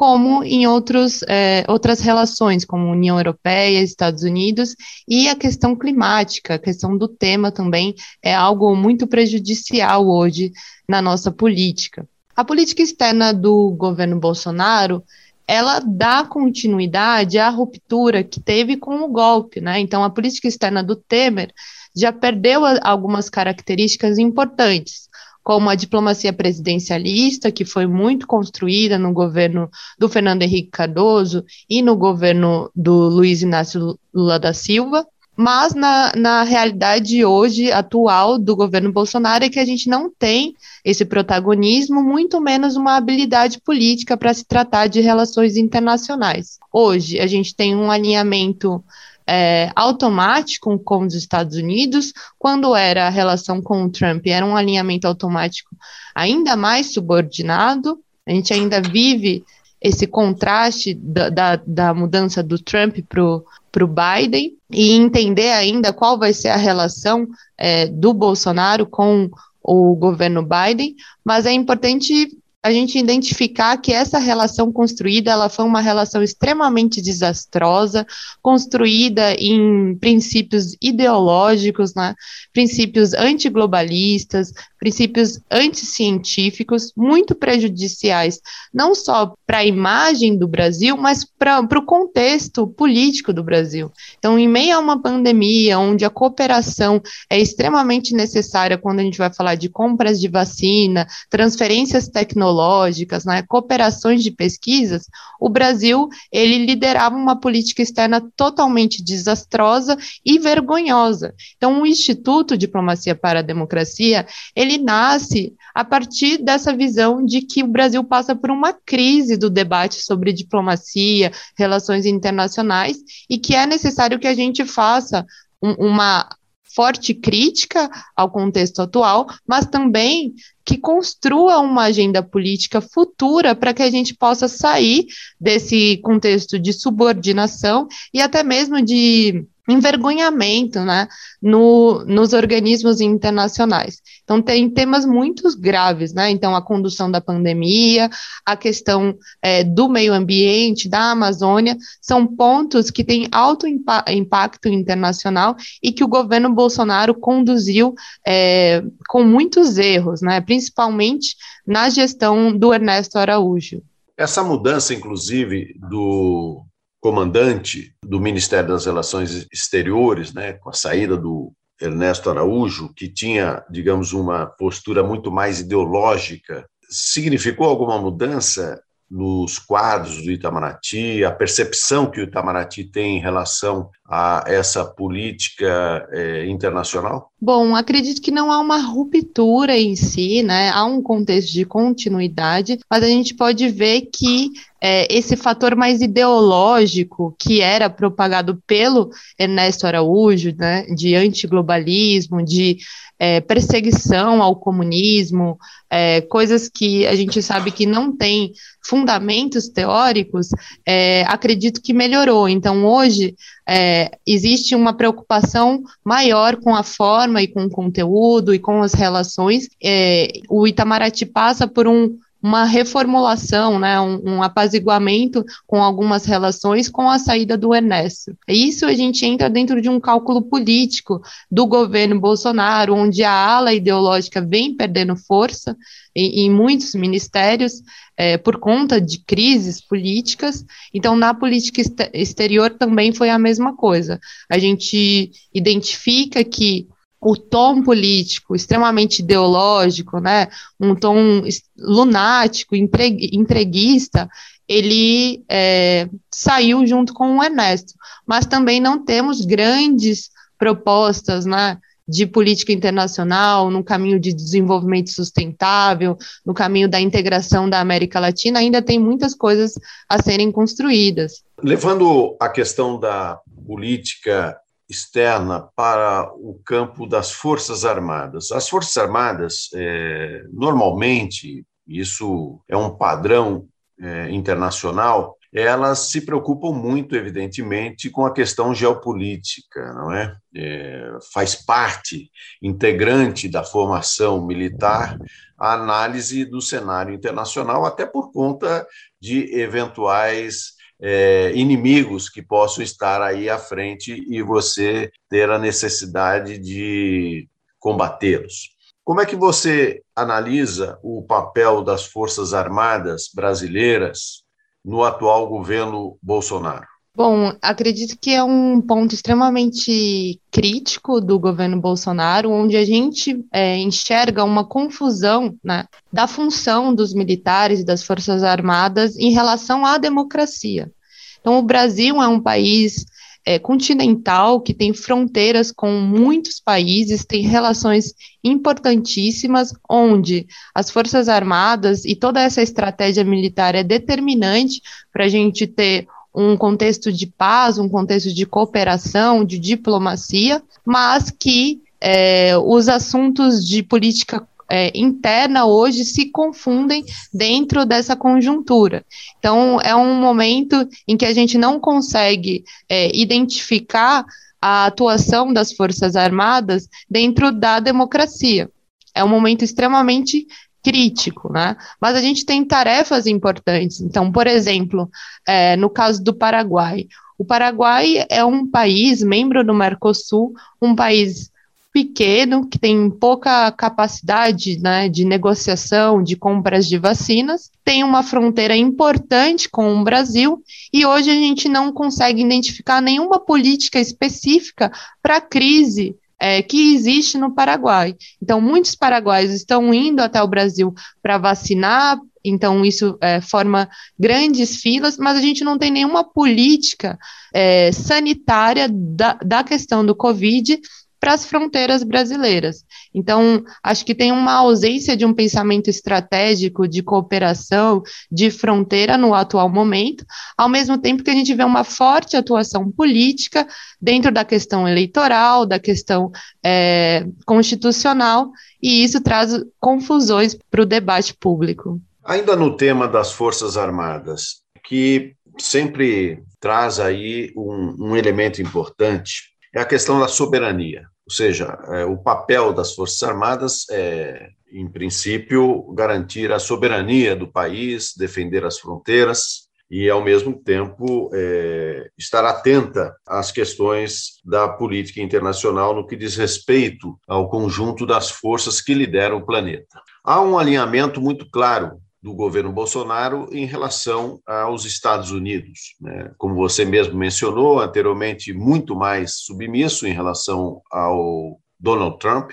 como 0.01 0.43
em 0.43 0.67
outros, 0.67 1.23
é, 1.29 1.63
outras 1.69 2.01
relações, 2.01 2.65
como 2.65 2.91
União 2.91 3.19
Europeia, 3.19 3.83
Estados 3.83 4.23
Unidos, 4.23 4.75
e 5.07 5.29
a 5.29 5.37
questão 5.37 5.77
climática, 5.77 6.55
a 6.55 6.59
questão 6.59 6.97
do 6.97 7.07
tema 7.07 7.53
também 7.53 7.95
é 8.23 8.35
algo 8.35 8.75
muito 8.75 9.07
prejudicial 9.07 10.09
hoje 10.09 10.53
na 10.89 11.03
nossa 11.03 11.31
política. 11.31 12.09
A 12.35 12.43
política 12.43 12.81
externa 12.81 13.35
do 13.35 13.73
governo 13.73 14.19
Bolsonaro 14.19 15.05
ela 15.47 15.81
dá 15.81 16.25
continuidade 16.25 17.37
à 17.37 17.51
ruptura 17.51 18.25
que 18.25 18.41
teve 18.41 18.79
com 18.79 19.03
o 19.03 19.09
golpe, 19.09 19.61
né? 19.61 19.81
Então, 19.81 20.03
a 20.03 20.09
política 20.09 20.49
externa 20.49 20.83
do 20.83 20.97
Temer 20.97 21.53
já 21.95 22.11
perdeu 22.11 22.63
algumas 22.83 23.29
características 23.29 24.17
importantes 24.17 25.10
como 25.43 25.71
a 25.71 25.75
diplomacia 25.75 26.33
presidencialista, 26.33 27.51
que 27.51 27.65
foi 27.65 27.87
muito 27.87 28.27
construída 28.27 28.99
no 28.99 29.13
governo 29.13 29.71
do 29.99 30.09
Fernando 30.09 30.43
Henrique 30.43 30.71
Cardoso 30.71 31.45
e 31.69 31.83
no 31.83 31.97
governo 31.97 32.71
do 32.75 33.09
Luiz 33.09 33.43
Inácio 33.43 33.99
Lula 34.13 34.39
da 34.39 34.53
Silva, 34.53 35.07
mas 35.43 35.75
na, 35.75 36.13
na 36.15 36.43
realidade 36.43 37.25
hoje, 37.25 37.73
atual 37.73 38.39
do 38.39 38.55
governo 38.55 38.93
Bolsonaro, 38.93 39.43
é 39.43 39.49
que 39.49 39.59
a 39.59 39.65
gente 39.65 39.89
não 39.89 40.11
tem 40.11 40.55
esse 40.85 41.03
protagonismo, 41.03 42.03
muito 42.03 42.39
menos 42.43 42.77
uma 42.77 42.95
habilidade 42.97 43.59
política 43.59 44.19
para 44.19 44.35
se 44.35 44.45
tratar 44.45 44.87
de 44.87 45.01
relações 45.01 45.57
internacionais. 45.57 46.59
Hoje, 46.71 47.19
a 47.19 47.27
gente 47.27 47.57
tem 47.57 47.75
um 47.75 47.91
alinhamento 47.91 48.85
é, 49.33 49.71
automático 49.77 50.77
com 50.81 51.07
os 51.07 51.15
Estados 51.15 51.57
Unidos, 51.57 52.13
quando 52.37 52.75
era 52.75 53.07
a 53.07 53.11
relação 53.11 53.63
com 53.63 53.85
o 53.85 53.89
Trump, 53.89 54.27
era 54.27 54.45
um 54.45 54.57
alinhamento 54.57 55.07
automático 55.07 55.71
ainda 56.13 56.57
mais 56.57 56.93
subordinado. 56.93 58.01
A 58.27 58.33
gente 58.33 58.53
ainda 58.53 58.83
vive 58.83 59.45
esse 59.81 60.05
contraste 60.09 60.95
da, 60.95 61.31
da, 61.31 61.57
da 61.65 61.95
mudança 61.95 62.43
do 62.43 62.59
Trump 62.59 62.99
para 63.09 63.85
o 63.85 63.87
Biden 63.87 64.57
e 64.69 64.91
entender 64.95 65.53
ainda 65.53 65.93
qual 65.93 66.19
vai 66.19 66.33
ser 66.33 66.49
a 66.49 66.57
relação 66.57 67.29
é, 67.57 67.87
do 67.87 68.13
Bolsonaro 68.13 68.85
com 68.85 69.31
o 69.63 69.95
governo 69.95 70.43
Biden, 70.43 70.97
mas 71.25 71.47
é 71.47 71.53
importante 71.53 72.37
a 72.63 72.71
gente 72.71 72.99
identificar 72.99 73.77
que 73.79 73.93
essa 73.93 74.19
relação 74.19 74.71
construída 74.71 75.31
ela 75.31 75.49
foi 75.49 75.65
uma 75.65 75.81
relação 75.81 76.23
extremamente 76.23 77.01
desastrosa, 77.01 78.07
construída 78.43 79.35
em 79.35 79.97
princípios 79.97 80.77
ideológicos, 80.81 81.95
né, 81.95 82.15
princípios 82.53 83.15
antiglobalistas, 83.15 84.53
princípios 84.81 85.39
anticientíficos 85.51 86.91
muito 86.97 87.35
prejudiciais, 87.35 88.41
não 88.73 88.95
só 88.95 89.35
para 89.47 89.59
a 89.59 89.65
imagem 89.65 90.39
do 90.39 90.49
Brasil, 90.49 90.97
mas 90.97 91.23
para 91.39 91.61
o 91.61 91.85
contexto 91.85 92.67
político 92.67 93.31
do 93.31 93.45
Brasil. 93.45 93.93
Então, 94.19 94.39
em 94.39 94.49
meio 94.49 94.75
a 94.75 94.79
uma 94.79 95.01
pandemia, 95.01 95.79
onde 95.79 96.05
a 96.05 96.11
cooperação 96.11 97.01
é 97.29 97.39
extremamente 97.39 98.15
necessária 98.15 98.79
quando 98.79 99.01
a 99.01 99.03
gente 99.03 99.19
vai 99.19 99.31
falar 99.31 99.55
de 99.55 99.69
compras 99.69 100.19
de 100.19 100.29
vacina, 100.29 101.07
transferências 101.29 102.09
tecnológicas, 102.09 103.27
né, 103.27 103.43
cooperações 103.47 104.23
de 104.23 104.31
pesquisas, 104.31 105.07
o 105.39 105.51
Brasil 105.51 106.09
ele 106.33 106.65
liderava 106.65 107.17
uma 107.17 107.39
política 107.39 107.83
externa 107.83 108.23
totalmente 108.35 109.03
desastrosa 109.05 109.99
e 110.25 110.39
vergonhosa. 110.39 111.35
Então, 111.57 111.83
o 111.83 111.87
Instituto 111.87 112.57
Diplomacia 112.57 113.15
para 113.15 113.41
a 113.41 113.43
Democracia 113.43 114.27
ele 114.57 114.70
ele 114.71 114.83
nasce 114.83 115.55
a 115.75 115.85
partir 115.85 116.39
dessa 116.39 116.75
visão 116.75 117.25
de 117.25 117.43
que 117.43 117.63
o 117.63 117.67
Brasil 117.67 118.03
passa 118.05 118.35
por 118.35 118.51
uma 118.51 118.73
crise 118.73 119.37
do 119.37 119.51
debate 119.51 120.03
sobre 120.03 120.33
diplomacia, 120.33 121.33
relações 121.57 122.07
internacionais, 122.07 122.99
e 123.29 123.39
que 123.39 123.55
é 123.55 123.67
necessário 123.67 124.19
que 124.19 124.29
a 124.29 124.35
gente 124.35 124.65
faça 124.65 125.27
um, 125.63 125.73
uma 125.89 126.29
forte 126.75 127.13
crítica 127.13 127.91
ao 128.17 128.31
contexto 128.31 128.81
atual, 128.81 129.27
mas 129.47 129.67
também 129.67 130.35
que 130.65 130.79
construa 130.79 131.59
uma 131.59 131.85
agenda 131.85 132.23
política 132.23 132.81
futura 132.81 133.57
para 133.57 133.75
que 133.75 133.83
a 133.83 133.91
gente 133.91 134.15
possa 134.15 134.47
sair 134.47 135.07
desse 135.41 135.97
contexto 135.99 136.59
de 136.61 136.73
subordinação 136.73 137.89
e 138.15 138.21
até 138.21 138.45
mesmo 138.45 138.81
de 138.81 139.45
envergonhamento 139.69 140.81
né, 140.81 141.09
no, 141.41 142.05
nos 142.05 142.33
organismos 142.33 143.01
internacionais. 143.01 144.01
Então, 144.23 144.41
tem 144.41 144.69
temas 144.71 145.05
muito 145.05 145.43
graves, 145.59 146.13
né? 146.13 146.31
Então, 146.31 146.55
a 146.55 146.63
condução 146.63 147.11
da 147.11 147.21
pandemia, 147.21 148.09
a 148.45 148.57
questão 148.57 149.17
é, 149.43 149.65
do 149.65 149.89
meio 149.89 150.13
ambiente, 150.13 150.89
da 150.89 151.11
Amazônia, 151.11 151.77
são 152.01 152.27
pontos 152.27 152.91
que 152.91 153.05
têm 153.05 153.29
alto 153.33 153.67
impa 153.67 154.05
impacto 154.09 154.69
internacional 154.69 155.57
e 155.83 155.93
que 155.93 156.05
o 156.05 156.09
governo 156.09 156.53
Bolsonaro 156.53 157.15
conduziu 157.15 157.95
é, 158.27 158.83
com 159.09 159.25
muitos 159.25 159.79
erros, 159.79 160.21
né? 160.23 160.41
Principalmente 160.41 161.37
na 161.67 161.89
gestão 161.91 162.57
do 162.57 162.73
Ernesto 162.73 163.19
Araújo. 163.19 163.83
Essa 164.17 164.45
mudança, 164.45 164.93
inclusive, 164.93 165.75
do 165.89 166.65
comandante 167.01 167.95
do 168.11 168.21
Ministério 168.21 168.71
das 168.71 168.87
Relações 168.87 169.47
Exteriores, 169.53 170.35
né, 170.35 170.55
com 170.55 170.69
a 170.69 170.73
saída 170.73 171.17
do 171.17 171.53
Ernesto 171.81 172.29
Araújo, 172.29 172.93
que 172.93 173.09
tinha, 173.09 173.65
digamos, 173.71 174.13
uma 174.13 174.47
postura 174.47 175.05
muito 175.05 175.31
mais 175.31 175.61
ideológica, 175.61 176.67
significou 176.91 177.69
alguma 177.69 177.99
mudança 178.01 178.83
nos 179.09 179.59
quadros 179.59 180.23
do 180.23 180.31
Itamaraty, 180.31 181.25
a 181.25 181.33
percepção 181.33 182.09
que 182.09 182.21
o 182.21 182.25
Itamaraty 182.25 182.85
tem 182.85 183.19
em 183.19 183.21
relação 183.21 183.91
a 184.09 184.45
essa 184.47 184.85
política 184.85 186.09
eh, 186.13 186.47
internacional? 186.47 187.31
Bom, 187.41 187.75
acredito 187.75 188.23
que 188.23 188.31
não 188.31 188.53
há 188.53 188.61
uma 188.61 188.79
ruptura 188.79 189.77
em 189.77 189.97
si, 189.97 190.45
né? 190.45 190.71
Há 190.71 190.85
um 190.85 191.03
contexto 191.03 191.53
de 191.53 191.65
continuidade, 191.65 192.79
mas 192.89 193.03
a 193.03 193.09
gente 193.09 193.35
pode 193.35 193.69
ver 193.69 194.03
que 194.03 194.51
é, 194.81 195.07
esse 195.15 195.37
fator 195.37 195.77
mais 195.77 196.01
ideológico 196.01 197.35
que 197.39 197.61
era 197.61 197.91
propagado 197.91 198.63
pelo 198.67 199.11
Ernesto 199.39 199.87
Araújo, 199.87 200.55
né, 200.57 200.87
de 200.95 201.15
antiglobalismo, 201.15 202.43
de 202.43 202.79
é, 203.19 203.39
perseguição 203.39 204.43
ao 204.43 204.57
comunismo, 204.57 205.59
é, 205.91 206.23
coisas 206.23 206.71
que 206.71 207.07
a 207.07 207.15
gente 207.15 207.43
sabe 207.43 207.71
que 207.71 207.85
não 207.85 208.17
tem 208.17 208.53
fundamentos 208.83 209.69
teóricos, 209.69 210.49
é, 210.87 211.23
acredito 211.29 211.83
que 211.83 211.93
melhorou. 211.93 212.49
Então, 212.49 212.87
hoje, 212.87 213.37
é, 213.69 214.11
existe 214.27 214.75
uma 214.75 214.95
preocupação 214.95 215.83
maior 216.03 216.57
com 216.57 216.75
a 216.75 216.83
forma 216.83 217.43
e 217.43 217.49
com 217.49 217.65
o 217.65 217.71
conteúdo 217.71 218.55
e 218.55 218.59
com 218.59 218.81
as 218.81 218.95
relações. 218.95 219.69
É, 219.85 220.33
o 220.49 220.67
Itamaraty 220.67 221.27
passa 221.27 221.69
por 221.69 221.87
um 221.87 222.17
uma 222.43 222.65
reformulação, 222.65 223.79
né, 223.79 224.01
um, 224.01 224.37
um, 224.37 224.43
apaziguamento 224.43 225.45
com 225.67 225.83
algumas 225.83 226.25
relações 226.25 226.89
com 226.89 227.09
a 227.09 227.19
saída 227.19 227.57
do 227.57 227.75
Ernesto. 227.75 228.35
Isso 228.49 228.87
a 228.87 228.95
gente 228.95 229.25
entra 229.27 229.51
dentro 229.51 229.81
de 229.83 229.89
um 229.89 230.01
cálculo 230.01 230.43
político 230.43 231.21
do 231.51 231.67
governo 231.67 232.19
Bolsonaro, 232.19 232.95
onde 232.95 233.23
a 233.23 233.33
ala 233.33 233.75
ideológica 233.75 234.41
vem 234.41 234.75
perdendo 234.75 235.17
força 235.17 235.77
em, 236.17 236.47
em 236.47 236.51
muitos 236.51 236.95
ministérios 236.95 237.83
é, 238.17 238.39
por 238.39 238.59
conta 238.59 239.01
de 239.01 239.19
crises 239.19 239.81
políticas. 239.81 240.65
Então, 240.93 241.17
na 241.17 241.35
política 241.35 241.83
exterior 242.13 242.71
também 242.71 243.13
foi 243.13 243.31
a 243.31 243.39
mesma 243.39 243.77
coisa. 243.77 244.19
A 244.49 244.59
gente 244.59 245.31
identifica 245.55 246.43
que 246.43 246.89
o 247.21 247.37
tom 247.37 247.83
político 247.83 248.57
extremamente 248.57 249.19
ideológico, 249.19 250.19
né, 250.19 250.49
um 250.79 250.95
tom 250.95 251.43
lunático, 251.77 252.75
entreguista, 252.75 254.29
ele 254.67 255.45
é, 255.49 256.09
saiu 256.33 256.87
junto 256.87 257.13
com 257.13 257.39
o 257.39 257.45
Ernesto. 257.45 257.93
Mas 258.27 258.47
também 258.47 258.81
não 258.81 259.05
temos 259.05 259.45
grandes 259.45 260.31
propostas, 260.57 261.45
né, 261.45 261.79
de 262.11 262.27
política 262.27 262.73
internacional, 262.73 263.71
no 263.71 263.85
caminho 263.85 264.19
de 264.19 264.33
desenvolvimento 264.33 265.11
sustentável, 265.11 266.19
no 266.45 266.53
caminho 266.53 266.89
da 266.89 267.01
integração 267.01 267.71
da 267.71 267.81
América 267.81 268.19
Latina, 268.19 268.59
ainda 268.59 268.83
tem 268.83 268.99
muitas 268.99 269.33
coisas 269.35 269.75
a 270.09 270.21
serem 270.21 270.51
construídas. 270.51 271.45
Levando 271.63 272.37
a 272.41 272.49
questão 272.49 272.99
da 272.99 273.39
política 273.65 274.57
externa 274.91 275.69
para 275.77 276.29
o 276.35 276.61
campo 276.65 277.07
das 277.07 277.31
Forças 277.31 277.85
Armadas. 277.85 278.51
As 278.51 278.69
Forças 278.69 278.97
Armadas, 278.99 279.71
é, 279.73 280.43
normalmente, 280.53 281.65
isso 281.87 282.61
é 282.69 282.77
um 282.77 282.97
padrão 282.97 283.69
é, 284.01 284.31
internacional, 284.31 285.37
elas 285.53 286.11
se 286.11 286.21
preocupam 286.21 286.73
muito, 286.73 287.17
evidentemente, 287.17 288.09
com 288.09 288.25
a 288.25 288.33
questão 288.33 288.75
geopolítica, 288.75 289.93
não 289.95 290.13
é? 290.13 290.37
é? 290.55 291.19
Faz 291.33 291.55
parte 291.57 292.31
integrante 292.63 293.49
da 293.49 293.65
formação 293.65 294.47
militar 294.47 295.19
a 295.59 295.75
análise 295.75 296.45
do 296.45 296.61
cenário 296.61 297.13
internacional, 297.13 297.85
até 297.85 298.07
por 298.07 298.33
conta 298.33 298.87
de 299.21 299.61
eventuais 299.61 300.80
é, 301.01 301.53
inimigos 301.55 302.29
que 302.29 302.43
possam 302.43 302.85
estar 302.85 303.23
aí 303.23 303.49
à 303.49 303.59
frente 303.59 304.25
e 304.29 304.43
você 304.43 305.11
ter 305.29 305.51
a 305.51 305.59
necessidade 305.59 306.59
de 306.59 307.49
combatê-los. 307.79 308.77
Como 309.03 309.21
é 309.21 309.27
que 309.27 309.35
você 309.35 310.03
analisa 310.15 310.99
o 311.03 311.23
papel 311.23 311.83
das 311.83 312.05
Forças 312.05 312.53
Armadas 312.53 313.31
brasileiras 313.35 314.45
no 314.85 315.03
atual 315.03 315.49
governo 315.49 316.19
Bolsonaro? 316.23 316.87
Bom, 317.23 317.55
acredito 317.61 318.17
que 318.19 318.31
é 318.31 318.43
um 318.43 318.81
ponto 318.81 319.15
extremamente 319.15 320.41
crítico 320.51 321.21
do 321.21 321.39
governo 321.39 321.79
Bolsonaro, 321.79 322.51
onde 322.51 322.79
a 322.79 322.85
gente 322.87 323.45
é, 323.53 323.77
enxerga 323.77 324.43
uma 324.43 324.65
confusão 324.65 325.55
né, 325.63 325.85
da 326.11 326.27
função 326.27 326.95
dos 326.95 327.13
militares 327.13 327.81
e 327.81 327.85
das 327.85 328.03
Forças 328.03 328.43
Armadas 328.43 329.19
em 329.19 329.33
relação 329.33 329.85
à 329.85 329.99
democracia. 329.99 330.91
Então, 331.39 331.59
o 331.59 331.63
Brasil 331.63 332.23
é 332.23 332.27
um 332.27 332.41
país 332.41 333.05
é, 333.45 333.59
continental 333.59 334.59
que 334.59 334.73
tem 334.73 334.95
fronteiras 334.95 335.71
com 335.71 335.93
muitos 336.01 336.59
países, 336.59 337.27
tem 337.27 337.43
relações 337.43 338.15
importantíssimas, 338.43 339.75
onde 339.91 340.47
as 340.75 340.91
Forças 340.91 341.29
Armadas 341.29 342.07
e 342.07 342.17
toda 342.17 342.41
essa 342.41 342.63
estratégia 342.63 343.25
militar 343.25 343.75
é 343.75 343.85
determinante 343.85 344.81
para 345.13 345.27
a 345.27 345.29
gente 345.29 345.67
ter 345.67 346.07
um 346.35 346.57
contexto 346.57 347.13
de 347.13 347.27
paz, 347.27 347.79
um 347.79 347.89
contexto 347.89 348.33
de 348.33 348.47
cooperação, 348.47 349.45
de 349.45 349.59
diplomacia, 349.59 350.63
mas 350.85 351.31
que 351.31 351.81
é, 352.01 352.57
os 352.57 352.89
assuntos 352.89 353.67
de 353.67 353.83
política 353.83 354.47
é, 354.71 354.97
interna 354.97 355.67
hoje 355.67 356.05
se 356.05 356.27
confundem 356.31 357.05
dentro 357.35 357.85
dessa 357.85 358.15
conjuntura. 358.15 359.05
Então, 359.39 359.81
é 359.83 359.95
um 359.95 360.15
momento 360.15 360.89
em 361.07 361.17
que 361.17 361.27
a 361.27 361.35
gente 361.35 361.59
não 361.59 361.81
consegue 361.81 362.65
é, 362.89 363.15
identificar 363.15 364.25
a 364.63 364.87
atuação 364.87 365.53
das 365.53 365.73
Forças 365.73 366.15
Armadas 366.15 366.89
dentro 367.11 367.51
da 367.51 367.81
democracia. 367.81 368.71
É 369.15 369.25
um 369.25 369.29
momento 369.29 369.65
extremamente 369.65 370.47
crítico, 370.83 371.53
né? 371.53 371.77
Mas 372.01 372.17
a 372.17 372.21
gente 372.21 372.45
tem 372.45 372.65
tarefas 372.65 373.27
importantes. 373.27 374.01
Então, 374.01 374.31
por 374.31 374.47
exemplo, 374.47 375.11
é, 375.47 375.77
no 375.77 375.91
caso 375.91 376.23
do 376.23 376.35
Paraguai, 376.35 377.07
o 377.39 377.45
Paraguai 377.45 378.27
é 378.29 378.45
um 378.45 378.67
país 378.67 379.23
membro 379.23 379.65
do 379.65 379.73
Mercosul, 379.73 380.53
um 380.81 380.95
país 380.95 381.51
pequeno, 381.93 382.69
que 382.69 382.79
tem 382.79 383.11
pouca 383.11 383.71
capacidade 383.73 384.79
né, 384.79 385.09
de 385.09 385.25
negociação, 385.25 386.23
de 386.23 386.37
compras 386.37 386.87
de 386.87 386.99
vacinas, 386.99 387.71
tem 387.85 388.05
uma 388.05 388.23
fronteira 388.23 388.77
importante 388.77 389.69
com 389.69 390.01
o 390.01 390.05
Brasil 390.05 390.63
e 390.93 391.05
hoje 391.05 391.31
a 391.31 391.35
gente 391.35 391.69
não 391.69 391.93
consegue 391.93 392.43
identificar 392.43 393.01
nenhuma 393.01 393.41
política 393.41 393.99
específica 393.99 394.93
para 395.23 395.39
a 395.39 395.41
crise 395.41 396.17
é, 396.41 396.63
que 396.63 396.95
existe 396.95 397.37
no 397.37 397.55
Paraguai. 397.55 398.17
Então, 398.43 398.61
muitos 398.61 398.95
paraguaios 398.95 399.53
estão 399.53 399.93
indo 399.93 400.21
até 400.21 400.43
o 400.43 400.49
Brasil 400.49 400.95
para 401.23 401.37
vacinar, 401.37 402.19
então 402.43 402.85
isso 402.85 403.19
é, 403.21 403.41
forma 403.41 403.89
grandes 404.19 404.77
filas, 404.77 405.19
mas 405.19 405.37
a 405.37 405.41
gente 405.41 405.63
não 405.63 405.79
tem 405.79 405.91
nenhuma 405.91 406.25
política 406.25 407.19
é, 407.53 407.93
sanitária 407.93 408.89
da, 408.91 409.35
da 409.35 409.63
questão 409.63 410.05
do 410.05 410.15
Covid 410.15 410.81
para 411.21 411.35
as 411.35 411.45
fronteiras 411.45 412.03
brasileiras. 412.03 412.85
Então, 413.15 413.63
acho 413.83 414.05
que 414.07 414.15
tem 414.15 414.33
uma 414.33 414.55
ausência 414.55 415.15
de 415.15 415.27
um 415.27 415.35
pensamento 415.35 415.91
estratégico 415.91 416.89
de 416.89 417.03
cooperação, 417.03 418.03
de 418.33 418.51
fronteira 418.51 419.19
no 419.19 419.35
atual 419.35 419.69
momento, 419.69 420.25
ao 420.57 420.69
mesmo 420.69 420.97
tempo 420.97 421.23
que 421.23 421.31
a 421.31 421.35
gente 421.35 421.55
vê 421.55 421.63
uma 421.63 421.85
forte 421.85 422.37
atuação 422.37 422.91
política 422.91 423.69
dentro 424.01 424.33
da 424.33 424.45
questão 424.45 424.89
eleitoral, 424.89 425.67
da 425.67 425.79
questão 425.79 426.33
é, 426.65 427.27
constitucional, 427.45 428.51
e 428.83 429.05
isso 429.05 429.21
traz 429.21 429.63
confusões 429.79 430.57
para 430.71 430.83
o 430.83 430.87
debate 430.87 431.35
público. 431.35 432.01
Ainda 432.25 432.57
no 432.57 432.77
tema 432.77 433.07
das 433.07 433.31
Forças 433.31 433.77
Armadas, 433.77 434.63
que 434.85 435.35
sempre 435.59 436.43
traz 436.59 436.99
aí 436.99 437.53
um, 437.57 438.11
um 438.11 438.17
elemento 438.17 438.63
importante, 438.63 439.51
é 439.75 439.81
a 439.81 439.85
questão 439.85 440.19
da 440.19 440.29
soberania. 440.29 441.10
Ou 441.31 441.35
seja, 441.35 441.79
é, 441.93 442.05
o 442.05 442.17
papel 442.17 442.73
das 442.73 442.93
Forças 442.93 443.23
Armadas 443.23 443.87
é, 443.89 444.51
em 444.73 444.89
princípio, 444.89 445.85
garantir 445.93 446.51
a 446.51 446.59
soberania 446.59 447.37
do 447.37 447.47
país, 447.47 448.13
defender 448.17 448.65
as 448.65 448.81
fronteiras 448.81 449.69
e, 449.89 450.11
ao 450.11 450.25
mesmo 450.25 450.61
tempo, 450.61 451.31
é, 451.33 452.11
estar 452.19 452.45
atenta 452.45 453.15
às 453.25 453.53
questões 453.53 454.41
da 454.45 454.69
política 454.71 455.23
internacional 455.23 455.95
no 455.95 456.05
que 456.05 456.17
diz 456.17 456.35
respeito 456.35 457.17
ao 457.29 457.49
conjunto 457.49 458.05
das 458.05 458.29
forças 458.29 458.81
que 458.81 458.93
lideram 458.93 459.37
o 459.37 459.47
planeta. 459.47 460.03
Há 460.25 460.41
um 460.41 460.59
alinhamento 460.59 461.21
muito 461.21 461.49
claro 461.49 462.01
do 462.23 462.35
governo 462.35 462.73
Bolsonaro 462.73 463.49
em 463.51 463.65
relação 463.65 464.41
aos 464.47 464.85
Estados 464.85 465.31
Unidos. 465.31 465.95
Né? 466.01 466.31
Como 466.37 466.55
você 466.55 466.85
mesmo 466.85 467.17
mencionou 467.17 467.81
anteriormente, 467.81 468.53
muito 468.53 468.95
mais 468.95 469.37
submisso 469.37 470.07
em 470.07 470.13
relação 470.13 470.83
ao 470.91 471.59
Donald 471.79 472.19
Trump, 472.19 472.51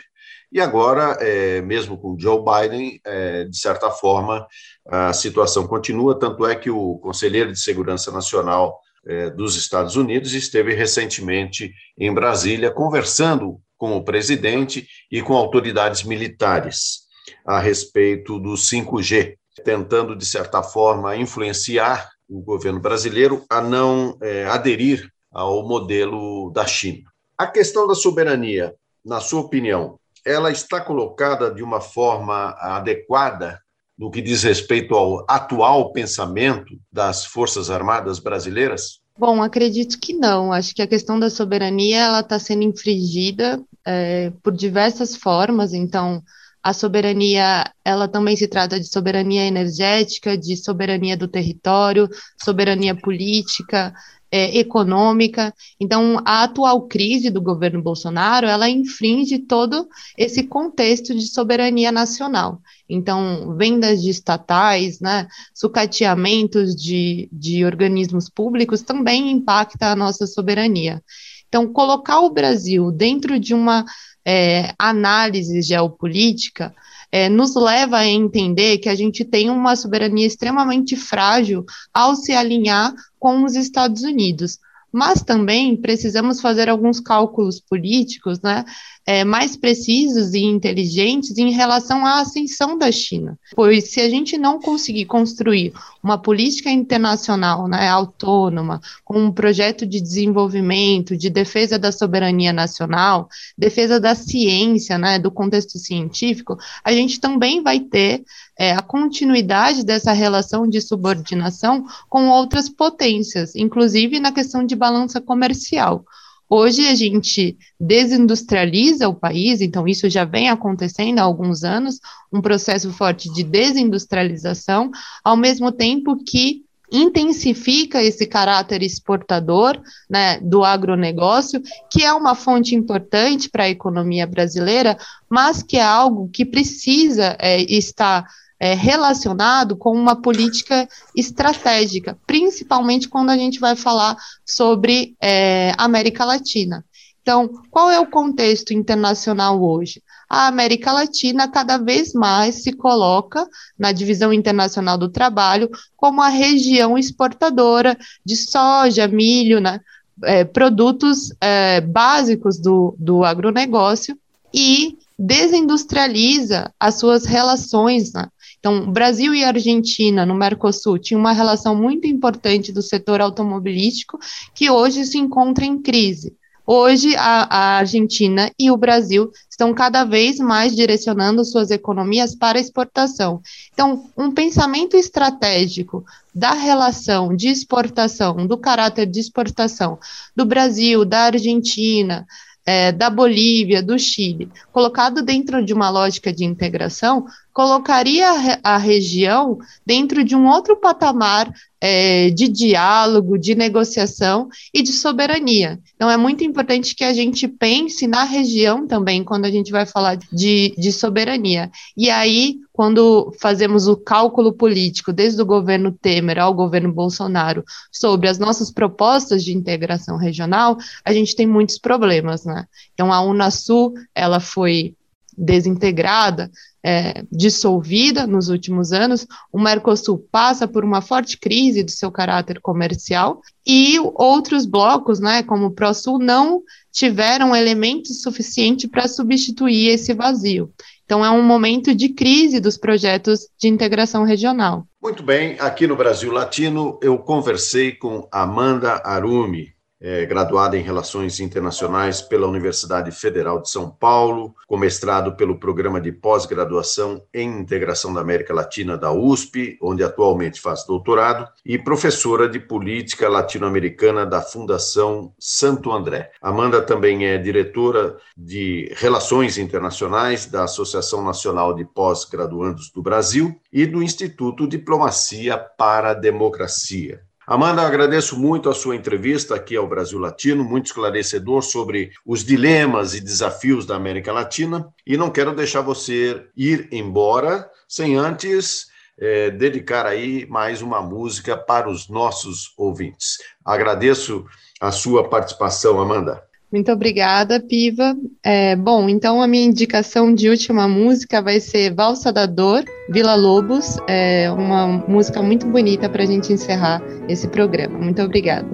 e 0.52 0.62
agora, 0.62 1.18
é, 1.20 1.62
mesmo 1.62 1.98
com 1.98 2.18
Joe 2.18 2.40
Biden, 2.42 3.02
é, 3.06 3.44
de 3.44 3.58
certa 3.58 3.92
forma, 3.92 4.48
a 4.88 5.12
situação 5.12 5.68
continua, 5.68 6.18
tanto 6.18 6.46
é 6.46 6.56
que 6.56 6.70
o 6.70 6.98
conselheiro 7.00 7.52
de 7.52 7.60
Segurança 7.60 8.12
Nacional 8.12 8.80
é, 9.06 9.30
dos 9.30 9.58
Estados 9.58 9.98
Unidos 9.98 10.34
esteve 10.34 10.74
recentemente 10.74 11.74
em 11.98 12.14
Brasília 12.14 12.72
conversando 12.72 13.60
com 13.78 13.96
o 13.96 14.04
presidente 14.04 14.88
e 15.12 15.22
com 15.22 15.36
autoridades 15.36 16.04
militares 16.04 17.08
a 17.46 17.60
respeito 17.60 18.40
do 18.40 18.54
5G, 18.54 19.36
tentando, 19.64 20.16
de 20.16 20.26
certa 20.26 20.62
forma, 20.64 21.16
influenciar 21.16 22.10
o 22.30 22.42
governo 22.42 22.80
brasileiro 22.80 23.46
a 23.50 23.62
não 23.62 24.18
é, 24.22 24.46
aderir 24.46 25.10
ao 25.32 25.68
modelo 25.68 26.52
da 26.52 26.66
China. 26.66 27.10
A 27.38 27.48
questão 27.48 27.88
da 27.88 27.96
soberania, 27.96 28.74
na 29.06 29.20
sua 29.20 29.42
opinião, 29.42 30.00
ela 30.26 30.52
está 30.52 30.82
colocada 30.82 31.54
de 31.54 31.64
uma 31.64 31.80
forma 31.80 32.56
adequada 32.60 33.62
no 33.98 34.12
que 34.12 34.22
diz 34.22 34.44
respeito 34.44 34.94
ao 34.94 35.26
atual 35.28 35.92
pensamento 35.92 36.78
das 36.92 37.26
Forças 37.26 37.70
Armadas 37.70 38.20
brasileiras? 38.20 39.00
Bom, 39.18 39.42
acredito 39.42 40.00
que 40.00 40.14
não. 40.14 40.54
Acho 40.54 40.76
que 40.76 40.82
a 40.82 40.88
questão 40.88 41.20
da 41.20 41.30
soberania 41.30 42.02
ela 42.02 42.20
está 42.20 42.38
sendo 42.38 42.64
infringida 42.64 43.60
é, 43.84 44.32
por 44.44 44.54
diversas 44.54 45.16
formas. 45.16 45.74
Então, 45.74 46.22
a 46.68 46.74
soberania, 46.74 47.64
ela 47.86 48.10
também 48.10 48.36
se 48.36 48.46
trata 48.46 48.78
de 48.78 48.92
soberania 48.92 49.46
energética, 49.46 50.38
de 50.38 50.58
soberania 50.58 51.16
do 51.16 51.26
território, 51.26 52.10
soberania 52.44 52.94
política, 52.94 53.94
é, 54.30 54.58
econômica. 54.58 55.54
Então, 55.80 56.22
a 56.26 56.44
atual 56.44 56.82
crise 56.82 57.30
do 57.30 57.42
governo 57.42 57.82
Bolsonaro, 57.82 58.48
ela 58.48 58.70
infringe 58.70 59.40
todo 59.40 59.88
esse 60.18 60.44
contexto 60.44 61.16
de 61.16 61.30
soberania 61.30 61.90
nacional. 61.90 62.60
Então, 62.90 63.56
vendas 63.56 64.02
de 64.02 64.10
estatais, 64.10 65.00
né, 65.00 65.26
sucateamentos 65.54 66.76
de, 66.76 67.30
de 67.32 67.64
organismos 67.64 68.30
públicos 68.30 68.82
também 68.82 69.32
impacta 69.32 69.94
a 69.94 69.96
nossa 69.96 70.28
soberania. 70.28 71.02
Então, 71.48 71.66
colocar 71.72 72.20
o 72.20 72.30
Brasil 72.30 72.92
dentro 72.92 73.40
de 73.40 73.54
uma 73.54 73.86
é, 74.28 74.74
análise 74.78 75.62
geopolítica 75.62 76.76
é, 77.10 77.30
nos 77.30 77.56
leva 77.56 78.00
a 78.00 78.06
entender 78.06 78.80
que 78.80 78.90
a 78.90 78.96
gente 78.96 79.24
tem 79.24 79.50
uma 79.50 79.78
soberania 79.78 80.28
extremamente 80.28 80.98
frágil 80.98 81.64
ao 81.94 82.14
se 82.14 82.34
alinhar 82.34 82.94
com 83.18 83.46
os 83.46 83.56
Estados 83.56 84.04
Unidos 84.04 84.60
mas 84.92 85.22
também 85.22 85.76
precisamos 85.76 86.42
fazer 86.42 86.70
alguns 86.70 87.00
cálculos 87.00 87.60
políticos 87.60 88.42
né, 88.42 88.64
é, 89.06 89.24
mais 89.24 89.56
precisos 89.56 90.34
e 90.34 90.44
inteligentes 90.44 91.38
em 91.38 91.52
relação 91.52 92.06
à 92.06 92.20
ascensão 92.20 92.78
da 92.78 92.92
China. 92.92 93.38
Pois 93.56 93.92
se 93.92 94.02
a 94.02 94.10
gente 94.10 94.38
não 94.38 94.60
conseguir 94.60 95.06
construir 95.06 95.74
uma 96.04 96.18
política 96.18 96.70
internacional 96.70 97.68
né, 97.68 97.88
autônoma, 97.88 98.82
com 99.04 99.26
um 99.26 99.32
projeto 99.32 99.86
de 99.86 100.02
desenvolvimento, 100.02 101.16
de 101.16 101.30
defesa 101.30 101.78
da 101.78 101.92
soberania 101.92 102.52
nacional, 102.52 103.30
defesa 103.58 104.00
da 104.00 104.16
ciência, 104.16 104.98
né, 104.98 105.20
do 105.20 105.32
contexto 105.32 105.78
científico, 105.78 106.58
a 106.84 106.92
gente 106.92 107.20
também 107.20 107.62
vai 107.62 107.80
ter 107.80 108.24
é, 108.58 108.72
a 108.72 108.82
continuidade 108.82 109.86
dessa 109.86 110.12
relação 110.12 110.68
de 110.68 110.82
subordinação 110.82 111.86
com 112.10 112.30
outras 112.30 112.68
potências, 112.68 113.56
inclusive 113.56 114.20
na 114.20 114.32
questão 114.32 114.66
de 114.66 114.76
balança 114.78 115.20
comercial. 115.20 116.06
Hoje 116.50 116.88
a 116.88 116.96
gente 116.96 117.58
desindustrializa 117.78 119.10
o 119.10 119.16
país, 119.16 119.60
então 119.60 119.86
isso 119.86 120.10
já 120.10 120.24
vem 120.24 120.48
acontecendo 120.48 121.20
há 121.20 121.24
alguns 121.24 121.64
anos, 121.64 122.00
um 122.32 122.42
processo 122.42 122.92
forte 122.94 123.32
de 123.34 123.44
desindustrialização, 123.44 124.90
ao 125.24 125.36
mesmo 125.36 125.74
tempo 125.74 126.24
que 126.24 126.64
intensifica 126.90 128.02
esse 128.02 128.26
caráter 128.26 128.82
exportador 128.82 129.78
né, 130.10 130.40
do 130.40 130.64
agronegócio, 130.64 131.62
que 131.92 132.04
é 132.04 132.14
uma 132.14 132.34
fonte 132.34 132.76
importante 132.76 133.50
para 133.50 133.66
a 133.66 133.70
economia 133.70 134.26
brasileira, 134.26 134.98
mas 135.30 135.62
que 135.62 135.76
é 135.76 135.84
algo 135.84 136.30
que 136.30 136.46
precisa 136.46 137.36
é, 137.40 137.62
estar 137.64 138.26
é, 138.60 138.74
relacionado 138.74 139.76
com 139.76 139.92
uma 139.92 140.16
política 140.16 140.88
estratégica, 141.16 142.18
principalmente 142.26 143.08
quando 143.08 143.30
a 143.30 143.38
gente 143.38 143.60
vai 143.60 143.76
falar 143.76 144.18
sobre 144.46 145.16
é, 145.22 145.74
América 145.78 146.26
Latina. 146.26 146.84
Então, 147.22 147.50
qual 147.70 147.92
é 147.92 148.00
o 148.00 148.10
contexto 148.10 148.74
internacional 148.74 149.62
hoje? 149.62 150.02
A 150.30 150.48
América 150.48 150.94
Latina 150.94 151.48
cada 151.48 151.78
vez 151.78 152.14
mais 152.14 152.64
se 152.64 152.72
coloca 152.72 153.46
na 153.78 153.92
divisão 153.92 154.32
internacional 154.32 154.98
do 154.98 155.10
trabalho 155.10 155.70
como 155.96 156.22
a 156.22 156.30
região 156.30 156.98
exportadora 156.98 157.98
de 158.26 158.36
soja, 158.38 159.08
milho, 159.08 159.60
né, 159.60 159.82
é, 160.24 160.44
produtos 160.46 161.34
é, 161.42 161.82
básicos 161.82 162.58
do, 162.58 162.96
do 162.98 163.24
agronegócio 163.24 164.18
e 164.54 164.98
desindustrializa 165.20 166.72
as 166.80 166.96
suas 166.96 167.26
relações 167.26 168.14
né, 168.14 168.28
então, 168.68 168.92
Brasil 168.92 169.34
e 169.34 169.46
Argentina 169.46 170.26
no 170.26 170.36
Mercosul 170.36 171.00
tinham 171.00 171.22
uma 171.22 171.32
relação 171.32 171.74
muito 171.74 172.06
importante 172.06 172.70
do 172.74 172.82
setor 172.82 173.22
automobilístico 173.22 174.20
que 174.54 174.70
hoje 174.70 175.06
se 175.06 175.18
encontra 175.18 175.64
em 175.64 175.82
crise. 175.82 176.36
Hoje, 176.66 177.16
a, 177.16 177.48
a, 177.50 177.78
Argentina 177.78 178.52
e 178.60 178.70
o 178.70 178.76
Brasil 178.76 179.32
estão 179.50 179.74
cada 179.74 180.04
vez 180.04 180.38
mais 180.38 180.76
direcionando 180.76 181.46
suas 181.46 181.72
economias 181.72 182.36
para 182.36 182.60
exportação. 182.60 183.42
Então, 183.74 184.10
um 184.18 184.32
pensamento 184.32 184.98
estratégico 184.98 186.04
da 186.36 186.52
relação 186.52 187.34
de 187.34 187.48
exportação, 187.48 188.46
do 188.46 188.58
caráter 188.58 189.06
de 189.06 189.22
exportação 189.22 189.98
do 190.36 190.46
Brasil, 190.46 191.06
da 191.06 191.20
Argentina, 191.20 192.28
é, 192.68 192.92
da 192.92 193.10
Bolívia, 193.10 193.82
do 193.82 193.98
Chile, 193.98 194.52
colocado 194.74 195.22
dentro 195.22 195.64
de 195.64 195.74
uma 195.74 195.90
lógica 195.90 196.34
de 196.34 196.44
integração, 196.44 197.26
colocaria 197.58 198.60
a, 198.64 198.78
região 198.78 199.58
dentro 199.84 200.24
de 200.24 200.36
um 200.36 200.48
outro 200.48 200.78
patamar 200.78 201.52
é, 201.82 202.30
de 202.30 202.48
diálogo, 202.48 203.36
de 203.36 203.56
negociação 203.56 204.48
e 204.72 204.84
de 204.84 204.94
soberania. 204.94 205.80
Então, 205.96 206.08
é 206.08 206.16
muito 206.16 206.44
importante 206.44 206.94
que 206.94 207.04
a 207.04 207.12
gente 207.16 207.48
pense 207.48 208.06
na 208.06 208.26
região 208.26 208.86
também, 208.86 209.24
quando 209.24 209.46
a 209.46 209.50
gente 209.50 209.72
vai 209.72 209.88
falar 209.88 210.20
de, 210.32 210.76
de 210.78 210.92
soberania. 210.92 211.72
E 211.98 212.12
aí, 212.12 212.58
quando 212.72 213.34
fazemos 213.42 213.88
o 213.88 213.98
cálculo 213.98 214.54
político, 214.54 215.12
desde 215.12 215.42
o 215.42 215.46
governo 215.46 215.92
Temer 215.92 216.38
ao 216.38 216.54
governo 216.54 216.94
Bolsonaro, 216.94 217.64
sobre 217.92 218.30
as 218.30 218.38
nossas 218.38 218.70
propostas 218.70 219.44
de 219.44 219.58
integração 219.58 220.16
regional, 220.16 220.78
a 221.04 221.12
gente 221.12 221.36
tem 221.36 221.48
muitos 221.48 221.80
problemas, 221.80 222.46
né? 222.46 222.66
Então, 222.94 223.12
a 223.12 223.20
Unasul, 223.20 223.96
ela 224.14 224.40
foi 224.40 224.94
desintegrada, 225.38 226.50
é, 226.84 227.24
dissolvida 227.32 228.26
nos 228.26 228.50
últimos 228.50 228.92
anos, 228.92 229.28
o 229.52 229.60
Mercosul 229.60 230.26
passa 230.32 230.68
por 230.68 230.84
uma 230.84 231.02
forte 231.02 231.38
crise 231.38 231.84
do 231.84 231.92
seu 231.92 232.12
caráter 232.12 232.60
comercial 232.62 233.42
e 233.66 234.00
outros 234.16 234.66
blocos, 234.66 235.20
né, 235.20 235.44
como 235.44 235.68
o 235.68 235.72
ProSul, 235.72 236.18
não 236.18 236.64
tiveram 236.92 237.56
elementos 237.56 238.22
suficientes 238.22 238.90
para 238.90 239.08
substituir 239.08 239.90
esse 239.90 240.14
vazio. 240.14 240.72
Então, 241.06 241.24
é 241.24 241.30
um 241.30 241.42
momento 241.42 241.96
de 241.96 242.10
crise 242.10 242.60
dos 242.60 242.78
projetos 242.78 243.48
de 243.58 243.70
integração 243.70 244.24
regional. 244.24 244.86
Muito 245.02 245.24
bem, 245.24 245.56
aqui 245.60 245.88
no 245.88 245.96
Brasil 245.96 246.32
Latino, 246.32 247.00
eu 247.02 247.18
conversei 247.18 247.94
com 247.94 248.28
Amanda 248.32 249.02
Arumi, 249.06 249.74
é, 250.00 250.26
graduada 250.26 250.78
em 250.78 250.82
Relações 250.82 251.40
Internacionais 251.40 252.22
pela 252.22 252.48
Universidade 252.48 253.12
Federal 253.12 253.62
de 253.62 253.70
São 253.70 253.90
Paulo, 253.90 254.56
com 254.68 254.78
mestrado 254.78 255.36
pelo 255.36 255.60
Programa 255.60 256.00
de 256.00 256.12
Pós-Graduação 256.12 257.24
em 257.34 257.60
Integração 257.60 258.14
da 258.14 258.22
América 258.22 258.54
Latina 258.54 258.98
da 258.98 259.12
USP, 259.12 259.78
onde 259.82 260.04
atualmente 260.04 260.62
faz 260.62 260.86
doutorado, 260.86 261.48
e 261.66 261.78
professora 261.78 262.48
de 262.48 262.60
Política 262.60 263.28
Latino-Americana 263.28 264.26
da 264.26 264.42
Fundação 264.42 265.34
Santo 265.40 265.92
André. 265.92 266.32
Amanda 266.42 266.82
também 266.82 267.26
é 267.26 267.38
diretora 267.38 268.18
de 268.36 268.94
Relações 268.98 269.58
Internacionais 269.58 270.46
da 270.46 270.64
Associação 270.64 271.24
Nacional 271.24 271.74
de 271.74 271.86
Pós-Graduandos 271.86 272.92
do 272.92 273.02
Brasil 273.02 273.60
e 273.72 273.86
do 273.86 274.04
Instituto 274.04 274.68
Diplomacia 274.68 275.58
para 275.58 276.12
a 276.12 276.14
Democracia. 276.14 277.22
Amanda, 277.50 277.82
agradeço 277.82 278.38
muito 278.38 278.70
a 278.70 278.74
sua 278.74 278.94
entrevista 278.94 279.56
aqui 279.56 279.78
ao 279.78 279.88
Brasil 279.88 280.20
Latino, 280.20 280.66
muito 280.66 280.88
esclarecedor 280.88 281.62
sobre 281.62 282.12
os 282.26 282.44
dilemas 282.44 283.16
e 283.16 283.22
desafios 283.22 283.86
da 283.86 283.96
América 283.96 284.34
Latina. 284.34 284.94
E 285.06 285.16
não 285.16 285.32
quero 285.32 285.56
deixar 285.56 285.80
você 285.80 286.46
ir 286.58 286.90
embora 286.92 287.72
sem 287.88 288.18
antes 288.18 288.88
é, 289.18 289.50
dedicar 289.50 290.06
aí 290.06 290.46
mais 290.50 290.82
uma 290.82 291.02
música 291.02 291.56
para 291.56 291.90
os 291.90 292.10
nossos 292.10 292.74
ouvintes. 292.78 293.38
Agradeço 293.64 294.46
a 294.82 294.92
sua 294.92 295.30
participação, 295.30 296.02
Amanda. 296.02 296.47
Muito 296.72 296.92
obrigada, 296.92 297.62
Piva. 297.62 298.16
É, 298.44 298.76
bom, 298.76 299.08
então 299.08 299.42
a 299.42 299.48
minha 299.48 299.66
indicação 299.66 300.34
de 300.34 300.50
última 300.50 300.88
música 300.88 301.42
vai 301.42 301.60
ser 301.60 301.94
Valsa 301.94 302.32
da 302.32 302.46
Dor, 302.46 302.84
Vila 303.10 303.36
Lobos, 303.36 303.98
é 304.08 304.52
uma 304.52 304.88
música 305.08 305.42
muito 305.42 305.66
bonita 305.66 306.10
para 306.10 306.24
a 306.24 306.26
gente 306.26 306.52
encerrar 306.52 307.02
esse 307.30 307.48
programa. 307.48 307.98
Muito 307.98 308.22
obrigada. 308.22 308.68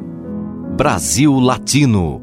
Brasil 0.75 1.39
Latino 1.39 2.22